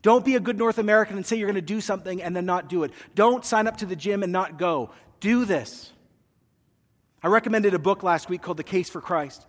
Don't 0.03 0.25
be 0.25 0.35
a 0.35 0.41
good 0.41 0.57
North 0.57 0.79
American 0.79 1.17
and 1.17 1.27
say 1.27 1.37
you're 1.37 1.47
going 1.47 1.55
to 1.55 1.61
do 1.61 1.81
something 1.81 2.23
and 2.23 2.35
then 2.35 2.47
not 2.47 2.69
do 2.69 2.85
it. 2.85 2.93
Don't 3.15 3.45
sign 3.45 3.67
up 3.67 3.79
to 3.79 3.87
the 3.87 3.97
gym 3.97 4.23
and 4.23 4.33
not 4.33 4.59
go. 4.59 4.91
Do 5.21 5.45
this. 5.45 5.93
I 7.23 7.29
recommended 7.29 7.75
a 7.75 7.79
book 7.79 8.03
last 8.03 8.31
week 8.31 8.41
called 8.41 8.57
The 8.57 8.65
Case 8.65 8.89
for 8.89 9.03
Christ. 9.03 9.47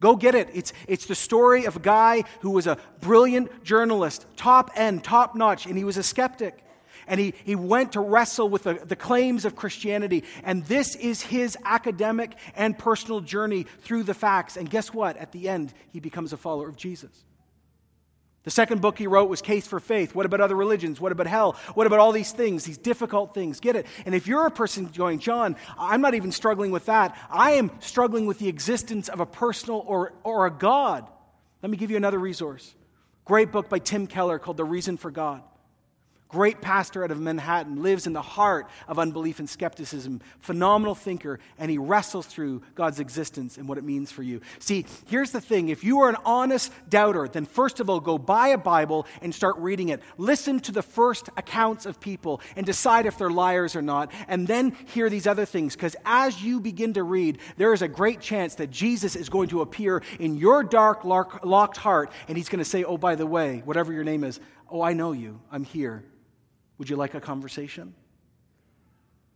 Go 0.00 0.16
get 0.16 0.34
it. 0.34 0.50
It's, 0.52 0.72
it's 0.86 1.06
the 1.06 1.14
story 1.14 1.64
of 1.64 1.76
a 1.76 1.80
guy 1.80 2.24
who 2.40 2.50
was 2.50 2.66
a 2.66 2.76
brilliant 3.00 3.64
journalist, 3.64 4.26
top 4.36 4.70
end, 4.74 5.04
top 5.04 5.34
notch, 5.34 5.64
and 5.64 5.78
he 5.78 5.84
was 5.84 5.96
a 5.96 6.02
skeptic. 6.02 6.58
And 7.06 7.18
he, 7.18 7.34
he 7.44 7.56
went 7.56 7.92
to 7.92 8.00
wrestle 8.00 8.48
with 8.48 8.64
the, 8.64 8.74
the 8.74 8.96
claims 8.96 9.44
of 9.44 9.56
Christianity. 9.56 10.24
And 10.44 10.64
this 10.66 10.94
is 10.96 11.22
his 11.22 11.56
academic 11.64 12.34
and 12.54 12.78
personal 12.78 13.20
journey 13.20 13.64
through 13.80 14.02
the 14.02 14.14
facts. 14.14 14.56
And 14.56 14.68
guess 14.68 14.92
what? 14.92 15.16
At 15.16 15.32
the 15.32 15.48
end, 15.48 15.72
he 15.92 16.00
becomes 16.00 16.32
a 16.32 16.36
follower 16.36 16.68
of 16.68 16.76
Jesus. 16.76 17.24
The 18.44 18.50
second 18.50 18.80
book 18.80 18.98
he 18.98 19.06
wrote 19.06 19.28
was 19.28 19.40
Case 19.40 19.66
for 19.66 19.78
Faith. 19.78 20.14
What 20.14 20.26
about 20.26 20.40
other 20.40 20.56
religions? 20.56 21.00
What 21.00 21.12
about 21.12 21.28
hell? 21.28 21.52
What 21.74 21.86
about 21.86 22.00
all 22.00 22.10
these 22.10 22.32
things, 22.32 22.64
these 22.64 22.78
difficult 22.78 23.34
things? 23.34 23.60
Get 23.60 23.76
it? 23.76 23.86
And 24.04 24.14
if 24.14 24.26
you're 24.26 24.46
a 24.46 24.50
person 24.50 24.86
going, 24.86 25.20
John, 25.20 25.54
I'm 25.78 26.00
not 26.00 26.14
even 26.14 26.32
struggling 26.32 26.72
with 26.72 26.86
that. 26.86 27.16
I 27.30 27.52
am 27.52 27.70
struggling 27.80 28.26
with 28.26 28.40
the 28.40 28.48
existence 28.48 29.08
of 29.08 29.20
a 29.20 29.26
personal 29.26 29.84
or, 29.86 30.12
or 30.24 30.46
a 30.46 30.50
God. 30.50 31.08
Let 31.62 31.70
me 31.70 31.76
give 31.76 31.92
you 31.92 31.96
another 31.96 32.18
resource. 32.18 32.74
Great 33.24 33.52
book 33.52 33.68
by 33.68 33.78
Tim 33.78 34.08
Keller 34.08 34.40
called 34.40 34.56
The 34.56 34.64
Reason 34.64 34.96
for 34.96 35.12
God 35.12 35.42
great 36.32 36.62
pastor 36.62 37.04
out 37.04 37.10
of 37.10 37.20
Manhattan, 37.20 37.82
lives 37.82 38.06
in 38.06 38.14
the 38.14 38.22
heart 38.22 38.66
of 38.88 38.98
unbelief 38.98 39.38
and 39.38 39.48
skepticism, 39.48 40.20
phenomenal 40.40 40.94
thinker, 40.94 41.38
and 41.58 41.70
he 41.70 41.76
wrestles 41.76 42.26
through 42.26 42.62
God's 42.74 42.98
existence 43.00 43.58
and 43.58 43.68
what 43.68 43.76
it 43.76 43.84
means 43.84 44.10
for 44.10 44.22
you. 44.22 44.40
See, 44.58 44.86
here's 45.06 45.30
the 45.30 45.42
thing 45.42 45.68
if 45.68 45.84
you 45.84 46.00
are 46.00 46.08
an 46.08 46.16
honest 46.24 46.72
doubter, 46.88 47.28
then 47.28 47.44
first 47.44 47.80
of 47.80 47.90
all, 47.90 48.00
go 48.00 48.16
buy 48.16 48.48
a 48.48 48.58
Bible 48.58 49.06
and 49.20 49.34
start 49.34 49.56
reading 49.58 49.90
it. 49.90 50.00
Listen 50.16 50.58
to 50.60 50.72
the 50.72 50.82
first 50.82 51.28
accounts 51.36 51.84
of 51.84 52.00
people 52.00 52.40
and 52.56 52.64
decide 52.64 53.04
if 53.04 53.18
they're 53.18 53.30
liars 53.30 53.76
or 53.76 53.82
not, 53.82 54.10
and 54.26 54.48
then 54.48 54.74
hear 54.86 55.10
these 55.10 55.26
other 55.26 55.44
things, 55.44 55.76
because 55.76 55.94
as 56.06 56.42
you 56.42 56.60
begin 56.60 56.94
to 56.94 57.02
read, 57.02 57.38
there 57.58 57.74
is 57.74 57.82
a 57.82 57.88
great 57.88 58.20
chance 58.20 58.54
that 58.54 58.70
Jesus 58.70 59.16
is 59.16 59.28
going 59.28 59.50
to 59.50 59.60
appear 59.60 60.02
in 60.18 60.36
your 60.36 60.64
dark, 60.64 61.04
locked 61.04 61.76
heart, 61.76 62.10
and 62.26 62.38
he's 62.38 62.48
going 62.48 62.58
to 62.58 62.64
say, 62.64 62.84
Oh, 62.84 62.96
by 62.96 63.16
the 63.16 63.26
way, 63.26 63.60
whatever 63.66 63.92
your 63.92 64.04
name 64.04 64.24
is, 64.24 64.40
oh, 64.70 64.80
I 64.80 64.94
know 64.94 65.12
you, 65.12 65.40
I'm 65.50 65.64
here. 65.64 66.04
Would 66.78 66.90
you 66.90 66.96
like 66.96 67.14
a 67.14 67.20
conversation? 67.20 67.94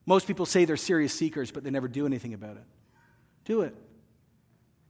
Most 0.06 0.26
people 0.26 0.46
say 0.46 0.64
they're 0.64 0.76
serious 0.76 1.12
seekers, 1.12 1.50
but 1.50 1.64
they 1.64 1.70
never 1.70 1.88
do 1.88 2.06
anything 2.06 2.34
about 2.34 2.56
it. 2.56 2.64
Do 3.44 3.62
it. 3.62 3.74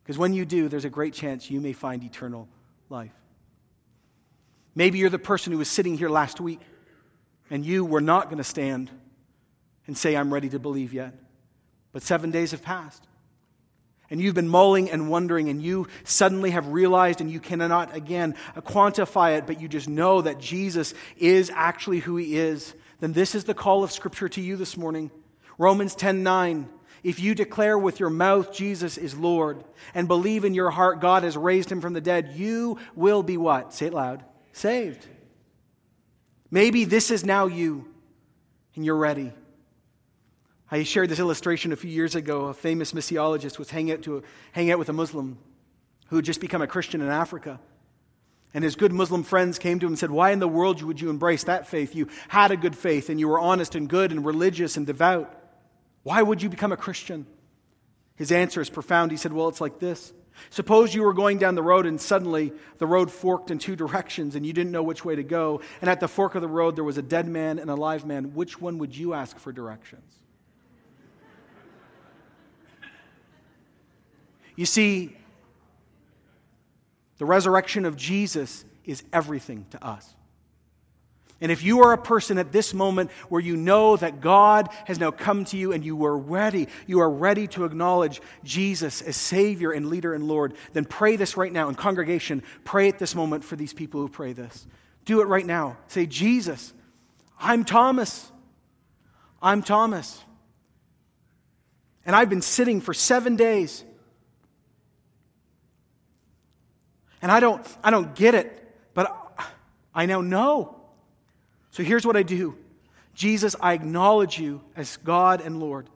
Because 0.03 0.19
when 0.19 0.33
you 0.33 0.45
do, 0.45 0.69
there's 0.69 0.85
a 0.85 0.91
great 0.91 1.15
chance 1.15 1.51
you 1.51 1.61
may 1.61 1.73
find 1.73 2.05
eternal 2.05 2.49
life. 2.89 3.15
Maybe 4.75 4.99
you're 4.99 5.11
the 5.11 5.19
person 5.19 5.53
who 5.53 5.59
was 5.59 5.69
sitting 5.69 5.97
here 5.97 6.11
last 6.11 6.41
week 6.41 6.61
and 7.51 7.65
you 7.65 7.85
were 7.85 8.01
not 8.01 8.27
going 8.27 8.39
to 8.39 8.45
stand 8.45 8.91
and 9.87 9.97
say, 9.97 10.17
I'm 10.17 10.33
ready 10.33 10.49
to 10.51 10.59
believe 10.59 10.93
yet. 10.93 11.15
But 11.93 12.03
seven 12.03 12.31
days 12.31 12.51
have 12.51 12.63
passed. 12.63 13.07
And 14.11 14.21
you've 14.21 14.35
been 14.35 14.49
mulling 14.49 14.91
and 14.91 15.11
wondering, 15.11 15.49
and 15.49 15.61
you 15.61 15.89
suddenly 16.05 16.51
have 16.51 16.69
realized, 16.69 17.21
and 17.21 17.31
you 17.31 17.41
cannot 17.41 17.95
again 17.95 18.37
quantify 18.59 19.39
it, 19.39 19.47
but 19.47 19.61
you 19.61 19.69
just 19.69 19.89
know 19.89 20.21
that 20.21 20.39
Jesus 20.39 20.95
is 21.17 21.51
actually 21.53 21.99
who 21.99 22.17
he 22.17 22.37
is. 22.37 22.75
Then 23.01 23.13
this 23.13 23.35
is 23.35 23.45
the 23.45 23.55
call 23.55 23.83
of 23.83 23.93
Scripture 23.93 24.29
to 24.29 24.41
you 24.41 24.57
this 24.57 24.77
morning. 24.77 25.11
Romans 25.59 25.95
10 25.95 26.23
9. 26.23 26.69
If 27.03 27.21
you 27.21 27.35
declare 27.35 27.79
with 27.79 28.01
your 28.01 28.11
mouth 28.11 28.53
Jesus 28.53 28.99
is 28.99 29.17
Lord 29.17 29.63
and 29.95 30.09
believe 30.09 30.45
in 30.45 30.55
your 30.55 30.71
heart 30.71 31.01
God 31.01 31.23
has 31.23 31.37
raised 31.37 31.71
him 31.71 31.81
from 31.81 31.93
the 31.93 32.01
dead, 32.01 32.33
you 32.35 32.79
will 32.97 33.23
be 33.23 33.37
what? 33.37 33.73
Say 33.73 33.87
it 33.87 33.95
loud. 33.95 34.25
Saved. 34.53 35.07
Maybe 36.51 36.85
this 36.85 37.11
is 37.11 37.25
now 37.25 37.47
you 37.47 37.87
and 38.75 38.85
you're 38.85 38.97
ready. 38.97 39.33
I 40.71 40.83
shared 40.83 41.09
this 41.09 41.21
illustration 41.21 41.73
a 41.73 41.77
few 41.77 41.91
years 41.91 42.15
ago. 42.15 42.47
A 42.47 42.55
famous 42.55 42.93
missiologist 42.93 43.59
was 43.59 43.71
hanging 43.71 43.93
out, 43.93 44.03
to 44.03 44.19
a, 44.19 44.23
hanging 44.53 44.73
out 44.73 44.79
with 44.79 44.89
a 44.89 44.93
Muslim 44.93 45.39
who 46.09 46.17
had 46.17 46.25
just 46.25 46.41
become 46.41 46.63
a 46.63 46.67
Christian 46.67 47.01
in 47.01 47.09
Africa. 47.09 47.61
And 48.53 48.65
his 48.65 48.75
good 48.75 48.93
Muslim 48.93 49.23
friends 49.23 49.59
came 49.59 49.79
to 49.79 49.87
him 49.87 49.93
and 49.93 49.99
said, 49.99 50.11
Why 50.11 50.31
in 50.31 50.39
the 50.39 50.49
world 50.49 50.83
would 50.83 51.01
you 51.01 51.11
embrace 51.11 51.45
that 51.45 51.69
faith? 51.69 51.95
You 51.95 52.09
had 52.29 52.51
a 52.51 52.57
good 52.57 52.77
faith 52.77 53.11
and 53.11 53.21
you 53.21 53.29
were 53.29 53.39
honest 53.39 53.75
and 53.75 53.89
good 53.89 54.13
and 54.13 54.25
religious 54.25 54.77
and 54.77 54.87
devout. 54.87 55.33
Why 56.03 56.23
would 56.23 56.43
you 56.43 56.49
become 56.49 56.73
a 56.73 56.77
Christian? 56.77 57.27
His 58.17 58.33
answer 58.33 58.61
is 58.61 58.71
profound. 58.71 59.11
He 59.11 59.17
said, 59.17 59.33
Well, 59.33 59.49
it's 59.49 59.61
like 59.61 59.79
this. 59.79 60.13
Suppose 60.51 60.95
you 60.95 61.03
were 61.03 61.15
going 61.15 61.39
down 61.39 61.55
the 61.55 61.63
road 61.63 61.87
and 61.87 62.01
suddenly 62.01 62.53
the 62.79 62.87
road 62.87 63.11
forked 63.11 63.51
in 63.51 63.59
two 63.59 63.77
directions 63.77 64.35
and 64.35 64.45
you 64.45 64.53
didn't 64.53 64.73
know 64.73 64.83
which 64.83 65.05
way 65.05 65.17
to 65.17 65.23
go. 65.23 65.61
And 65.81 65.89
at 65.89 66.01
the 66.01 66.09
fork 66.09 66.35
of 66.35 66.43
the 66.43 66.49
road 66.49 66.77
there 66.77 66.85
was 66.85 66.99
a 66.99 67.03
dead 67.03 67.27
man 67.27 67.59
and 67.59 67.71
a 67.71 67.75
live 67.75 68.05
man. 68.05 68.35
Which 68.35 68.61
one 68.61 68.79
would 68.79 68.97
you 68.97 69.15
ask 69.15 69.39
for 69.39 69.53
directions? 69.53 70.26
You 74.57 74.67
see, 74.67 75.17
the 77.19 77.27
resurrection 77.27 77.85
of 77.85 77.97
Jesus 77.97 78.65
is 78.85 79.03
everything 79.13 79.67
to 79.71 79.85
us. 79.85 80.15
And 81.41 81.53
if 81.53 81.63
you 81.63 81.83
are 81.83 81.93
a 81.93 81.99
person 81.99 82.39
at 82.39 82.51
this 82.51 82.73
moment 82.73 83.11
where 83.29 83.43
you 83.43 83.57
know 83.57 83.97
that 83.97 84.23
God 84.23 84.71
has 84.87 84.99
now 84.99 85.11
come 85.11 85.45
to 85.47 85.59
you 85.59 85.73
and 85.73 85.85
you 85.85 86.03
are 86.07 86.17
ready, 86.17 86.69
you 86.87 87.01
are 87.01 87.11
ready 87.11 87.47
to 87.49 87.67
acknowledge 87.67 88.23
Jesus 88.43 89.03
as 89.03 89.17
Savior 89.17 89.71
and 89.71 89.91
leader 89.91 90.15
and 90.15 90.27
Lord, 90.27 90.55
then 90.73 90.87
pray 90.87 91.17
this 91.17 91.37
right 91.37 91.53
now. 91.53 91.69
In 91.69 91.75
congregation, 91.75 92.43
pray 92.65 92.89
at 92.89 92.99
this 92.99 93.15
moment 93.15 93.45
for 93.45 93.55
these 93.55 93.75
people 93.75 94.01
who 94.01 94.09
pray 94.09 94.33
this. 94.33 94.67
Do 95.05 95.21
it 95.21 95.27
right 95.27 95.45
now. 95.45 95.77
Say, 95.89 96.07
Jesus, 96.07 96.73
I'm 97.39 97.65
Thomas. 97.65 98.33
I'm 99.43 99.63
Thomas. 99.63 100.23
And 102.07 102.17
I've 102.17 102.31
been 102.31 102.43
sitting 102.43 102.81
for 102.81 102.95
seven 102.95 103.37
days 103.37 103.85
And 107.27 107.33
I 107.33 107.41
don't, 107.41 107.67
I 107.83 107.91
don't 107.91 108.15
get 108.15 108.37
it, 108.37 108.73
but 108.95 109.37
I 109.93 110.07
now 110.07 110.21
know. 110.21 110.77
So 111.73 111.83
here's 111.83 112.07
what 112.07 112.17
I 112.17 112.23
do 112.23 112.57
Jesus, 113.15 113.57
I 113.59 113.73
acknowledge 113.73 114.39
you 114.39 114.63
as 114.77 114.97
God 114.99 115.41
and 115.41 115.59
Lord. 115.59 115.91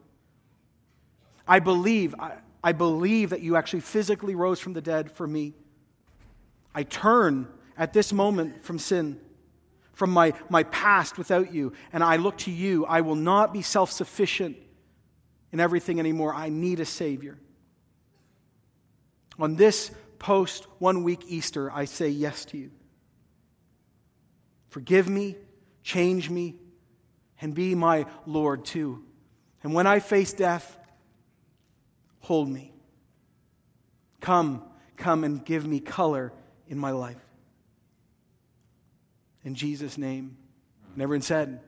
I 1.46 1.60
believe, 1.60 2.16
I, 2.18 2.32
I 2.64 2.72
believe 2.72 3.30
that 3.30 3.42
you 3.42 3.54
actually 3.54 3.78
physically 3.78 4.34
rose 4.34 4.58
from 4.58 4.72
the 4.72 4.80
dead 4.80 5.12
for 5.12 5.24
me. 5.24 5.54
I 6.74 6.82
turn 6.82 7.46
at 7.78 7.92
this 7.92 8.12
moment 8.12 8.64
from 8.64 8.80
sin, 8.80 9.20
from 9.92 10.10
my, 10.10 10.32
my 10.48 10.64
past 10.64 11.16
without 11.16 11.54
you, 11.54 11.74
and 11.92 12.02
I 12.02 12.16
look 12.16 12.38
to 12.38 12.50
you. 12.50 12.86
I 12.86 13.02
will 13.02 13.14
not 13.14 13.52
be 13.52 13.62
self 13.62 13.92
sufficient 13.92 14.56
in 15.52 15.60
everything 15.60 16.00
anymore. 16.00 16.34
I 16.34 16.48
need 16.48 16.80
a 16.80 16.84
Savior. 16.84 17.38
On 19.38 19.54
this 19.54 19.92
post 20.20 20.68
one 20.78 21.02
week 21.02 21.24
Easter, 21.26 21.72
I 21.72 21.86
say 21.86 22.10
yes 22.10 22.44
to 22.46 22.58
you. 22.58 22.70
Forgive 24.68 25.08
me, 25.08 25.34
change 25.82 26.30
me, 26.30 26.54
and 27.40 27.52
be 27.52 27.74
my 27.74 28.06
Lord 28.26 28.64
too. 28.64 29.04
And 29.64 29.74
when 29.74 29.88
I 29.88 29.98
face 29.98 30.32
death, 30.32 30.78
hold 32.20 32.48
me. 32.48 32.72
Come, 34.20 34.62
come 34.96 35.24
and 35.24 35.44
give 35.44 35.66
me 35.66 35.80
color 35.80 36.32
in 36.68 36.78
my 36.78 36.92
life. 36.92 37.16
In 39.42 39.54
Jesus' 39.54 39.98
name. 39.98 40.36
And 40.92 41.02
everyone 41.02 41.22
said, 41.22 41.60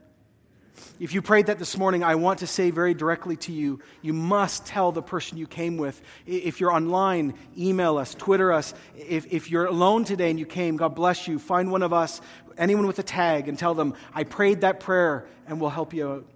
if 0.98 1.14
you 1.14 1.22
prayed 1.22 1.46
that 1.46 1.58
this 1.58 1.76
morning, 1.76 2.04
I 2.04 2.14
want 2.14 2.40
to 2.40 2.46
say 2.46 2.70
very 2.70 2.94
directly 2.94 3.36
to 3.38 3.52
you, 3.52 3.80
you 4.02 4.12
must 4.12 4.66
tell 4.66 4.92
the 4.92 5.02
person 5.02 5.38
you 5.38 5.46
came 5.46 5.76
with. 5.76 6.00
If 6.26 6.60
you're 6.60 6.72
online, 6.72 7.34
email 7.58 7.98
us, 7.98 8.14
Twitter 8.14 8.52
us. 8.52 8.74
If, 8.96 9.32
if 9.32 9.50
you're 9.50 9.66
alone 9.66 10.04
today 10.04 10.30
and 10.30 10.38
you 10.38 10.46
came, 10.46 10.76
God 10.76 10.94
bless 10.94 11.26
you. 11.26 11.38
Find 11.38 11.70
one 11.70 11.82
of 11.82 11.92
us, 11.92 12.20
anyone 12.56 12.86
with 12.86 12.98
a 12.98 13.02
tag, 13.02 13.48
and 13.48 13.58
tell 13.58 13.74
them, 13.74 13.94
I 14.14 14.24
prayed 14.24 14.60
that 14.62 14.80
prayer, 14.80 15.26
and 15.46 15.60
we'll 15.60 15.70
help 15.70 15.92
you 15.92 16.08
out. 16.08 16.26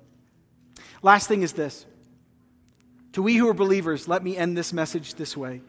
Last 1.03 1.29
thing 1.29 1.43
is 1.43 1.53
this. 1.53 1.87
To 3.13 3.23
we 3.23 3.37
who 3.37 3.49
are 3.49 3.55
believers, 3.55 4.09
let 4.09 4.23
me 4.23 4.37
end 4.37 4.57
this 4.57 4.73
message 4.73 5.15
this 5.15 5.37
way. 5.37 5.63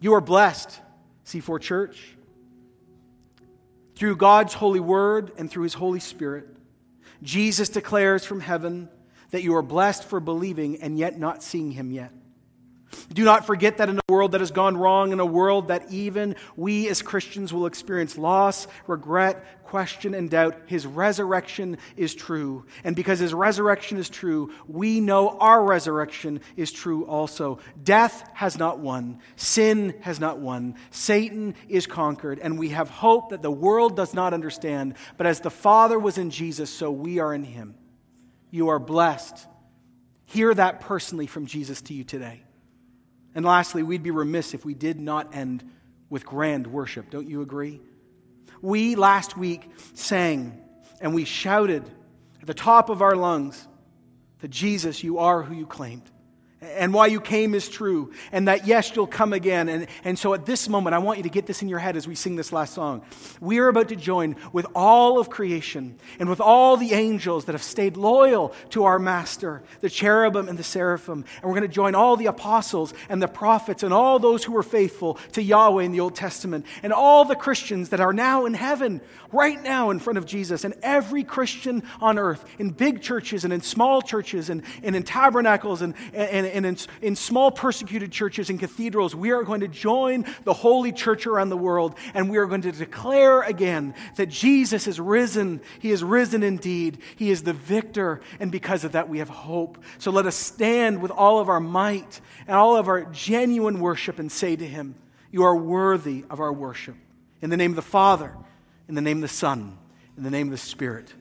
You 0.00 0.14
are 0.14 0.20
blessed, 0.20 0.80
C4 1.24 1.60
Church, 1.60 2.14
through 3.96 4.16
God's 4.16 4.54
holy 4.54 4.80
word 4.80 5.32
and 5.38 5.50
through 5.50 5.64
his 5.64 5.74
Holy 5.74 6.00
Spirit. 6.00 6.46
Jesus 7.22 7.68
declares 7.68 8.24
from 8.24 8.40
heaven 8.40 8.88
that 9.30 9.42
you 9.42 9.54
are 9.56 9.62
blessed 9.62 10.04
for 10.04 10.20
believing 10.20 10.82
and 10.82 10.98
yet 10.98 11.18
not 11.18 11.42
seeing 11.42 11.72
him 11.72 11.90
yet. 11.90 12.12
Do 13.12 13.24
not 13.24 13.46
forget 13.46 13.78
that 13.78 13.88
in 13.88 13.98
a 13.98 14.12
world 14.12 14.32
that 14.32 14.40
has 14.40 14.50
gone 14.50 14.76
wrong, 14.76 15.12
in 15.12 15.20
a 15.20 15.26
world 15.26 15.68
that 15.68 15.90
even 15.90 16.36
we 16.56 16.88
as 16.88 17.02
Christians 17.02 17.52
will 17.52 17.66
experience 17.66 18.16
loss, 18.16 18.68
regret, 18.86 19.64
question, 19.64 20.14
and 20.14 20.30
doubt, 20.30 20.56
his 20.66 20.86
resurrection 20.86 21.78
is 21.96 22.14
true. 22.14 22.64
And 22.84 22.94
because 22.94 23.18
his 23.18 23.34
resurrection 23.34 23.98
is 23.98 24.08
true, 24.08 24.52
we 24.68 25.00
know 25.00 25.36
our 25.38 25.62
resurrection 25.62 26.40
is 26.56 26.70
true 26.70 27.04
also. 27.06 27.58
Death 27.82 28.28
has 28.34 28.56
not 28.56 28.78
won, 28.78 29.20
sin 29.34 29.94
has 30.00 30.20
not 30.20 30.38
won, 30.38 30.76
Satan 30.90 31.54
is 31.68 31.86
conquered, 31.86 32.38
and 32.38 32.58
we 32.58 32.70
have 32.70 32.88
hope 32.88 33.30
that 33.30 33.42
the 33.42 33.50
world 33.50 33.96
does 33.96 34.14
not 34.14 34.32
understand. 34.32 34.94
But 35.16 35.26
as 35.26 35.40
the 35.40 35.50
Father 35.50 35.98
was 35.98 36.18
in 36.18 36.30
Jesus, 36.30 36.70
so 36.70 36.90
we 36.90 37.18
are 37.18 37.34
in 37.34 37.44
him. 37.44 37.74
You 38.50 38.68
are 38.68 38.78
blessed. 38.78 39.46
Hear 40.26 40.54
that 40.54 40.80
personally 40.80 41.26
from 41.26 41.46
Jesus 41.46 41.82
to 41.82 41.94
you 41.94 42.04
today. 42.04 42.45
And 43.36 43.44
lastly, 43.44 43.82
we'd 43.82 44.02
be 44.02 44.10
remiss 44.10 44.54
if 44.54 44.64
we 44.64 44.72
did 44.72 44.98
not 44.98 45.34
end 45.36 45.62
with 46.08 46.24
grand 46.24 46.66
worship. 46.66 47.10
Don't 47.10 47.28
you 47.28 47.42
agree? 47.42 47.82
We 48.62 48.96
last 48.96 49.36
week 49.36 49.70
sang 49.92 50.58
and 51.02 51.14
we 51.14 51.26
shouted 51.26 51.84
at 52.40 52.46
the 52.46 52.54
top 52.54 52.88
of 52.88 53.02
our 53.02 53.14
lungs 53.14 53.68
that 54.38 54.48
Jesus, 54.48 55.04
you 55.04 55.18
are 55.18 55.42
who 55.42 55.54
you 55.54 55.66
claimed 55.66 56.10
and 56.62 56.94
why 56.94 57.06
you 57.06 57.20
came 57.20 57.54
is 57.54 57.68
true, 57.68 58.12
and 58.32 58.48
that 58.48 58.66
yes, 58.66 58.94
you'll 58.96 59.06
come 59.06 59.34
again. 59.34 59.68
And, 59.68 59.86
and 60.04 60.18
so 60.18 60.32
at 60.32 60.46
this 60.46 60.70
moment, 60.70 60.94
I 60.94 60.98
want 60.98 61.18
you 61.18 61.22
to 61.24 61.28
get 61.28 61.46
this 61.46 61.60
in 61.60 61.68
your 61.68 61.78
head 61.78 61.96
as 61.96 62.08
we 62.08 62.14
sing 62.14 62.36
this 62.36 62.50
last 62.50 62.72
song. 62.72 63.02
We 63.40 63.58
are 63.58 63.68
about 63.68 63.88
to 63.90 63.96
join 63.96 64.36
with 64.52 64.66
all 64.74 65.18
of 65.18 65.28
creation 65.28 65.98
and 66.18 66.30
with 66.30 66.40
all 66.40 66.78
the 66.78 66.94
angels 66.94 67.44
that 67.44 67.52
have 67.52 67.62
stayed 67.62 67.98
loyal 67.98 68.54
to 68.70 68.84
our 68.84 68.98
Master, 68.98 69.62
the 69.80 69.90
cherubim 69.90 70.48
and 70.48 70.58
the 70.58 70.64
seraphim. 70.64 71.26
And 71.36 71.44
we're 71.44 71.58
going 71.58 71.62
to 71.62 71.68
join 71.68 71.94
all 71.94 72.16
the 72.16 72.26
apostles 72.26 72.94
and 73.10 73.22
the 73.22 73.28
prophets 73.28 73.82
and 73.82 73.92
all 73.92 74.18
those 74.18 74.42
who 74.42 74.52
were 74.52 74.62
faithful 74.62 75.18
to 75.32 75.42
Yahweh 75.42 75.84
in 75.84 75.92
the 75.92 76.00
Old 76.00 76.14
Testament, 76.14 76.64
and 76.82 76.92
all 76.92 77.26
the 77.26 77.36
Christians 77.36 77.90
that 77.90 78.00
are 78.00 78.14
now 78.14 78.46
in 78.46 78.54
heaven, 78.54 79.02
right 79.30 79.62
now 79.62 79.90
in 79.90 79.98
front 79.98 80.16
of 80.16 80.24
Jesus, 80.24 80.64
and 80.64 80.74
every 80.82 81.22
Christian 81.22 81.82
on 82.00 82.18
earth, 82.18 82.44
in 82.58 82.70
big 82.70 83.02
churches 83.02 83.44
and 83.44 83.52
in 83.52 83.60
small 83.60 84.00
churches 84.00 84.48
and, 84.48 84.62
and 84.82 84.96
in 84.96 85.02
tabernacles 85.02 85.82
and 85.82 85.94
and, 86.14 86.45
and 86.54 86.66
and 86.66 86.86
in, 87.02 87.08
in 87.08 87.16
small 87.16 87.50
persecuted 87.50 88.10
churches 88.12 88.50
and 88.50 88.58
cathedrals, 88.58 89.14
we 89.14 89.30
are 89.30 89.42
going 89.42 89.60
to 89.60 89.68
join 89.68 90.24
the 90.44 90.52
holy 90.52 90.92
church 90.92 91.26
around 91.26 91.48
the 91.48 91.56
world 91.56 91.96
and 92.14 92.30
we 92.30 92.38
are 92.38 92.46
going 92.46 92.62
to 92.62 92.72
declare 92.72 93.42
again 93.42 93.94
that 94.16 94.26
Jesus 94.26 94.86
is 94.86 95.00
risen. 95.00 95.60
He 95.78 95.90
is 95.90 96.02
risen 96.02 96.42
indeed. 96.42 96.98
He 97.16 97.30
is 97.30 97.42
the 97.42 97.52
victor. 97.52 98.20
And 98.40 98.50
because 98.50 98.84
of 98.84 98.92
that, 98.92 99.08
we 99.08 99.18
have 99.18 99.28
hope. 99.28 99.82
So 99.98 100.10
let 100.10 100.26
us 100.26 100.36
stand 100.36 101.00
with 101.00 101.10
all 101.10 101.38
of 101.38 101.48
our 101.48 101.60
might 101.60 102.20
and 102.46 102.56
all 102.56 102.76
of 102.76 102.88
our 102.88 103.04
genuine 103.04 103.80
worship 103.80 104.18
and 104.18 104.30
say 104.30 104.56
to 104.56 104.66
Him, 104.66 104.96
You 105.30 105.44
are 105.44 105.56
worthy 105.56 106.24
of 106.30 106.40
our 106.40 106.52
worship. 106.52 106.96
In 107.40 107.50
the 107.50 107.56
name 107.56 107.72
of 107.72 107.76
the 107.76 107.82
Father, 107.82 108.32
in 108.88 108.94
the 108.94 109.02
name 109.02 109.18
of 109.18 109.22
the 109.22 109.28
Son, 109.28 109.78
in 110.16 110.22
the 110.22 110.30
name 110.30 110.48
of 110.48 110.52
the 110.52 110.58
Spirit. 110.58 111.12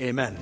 Amen. 0.00 0.36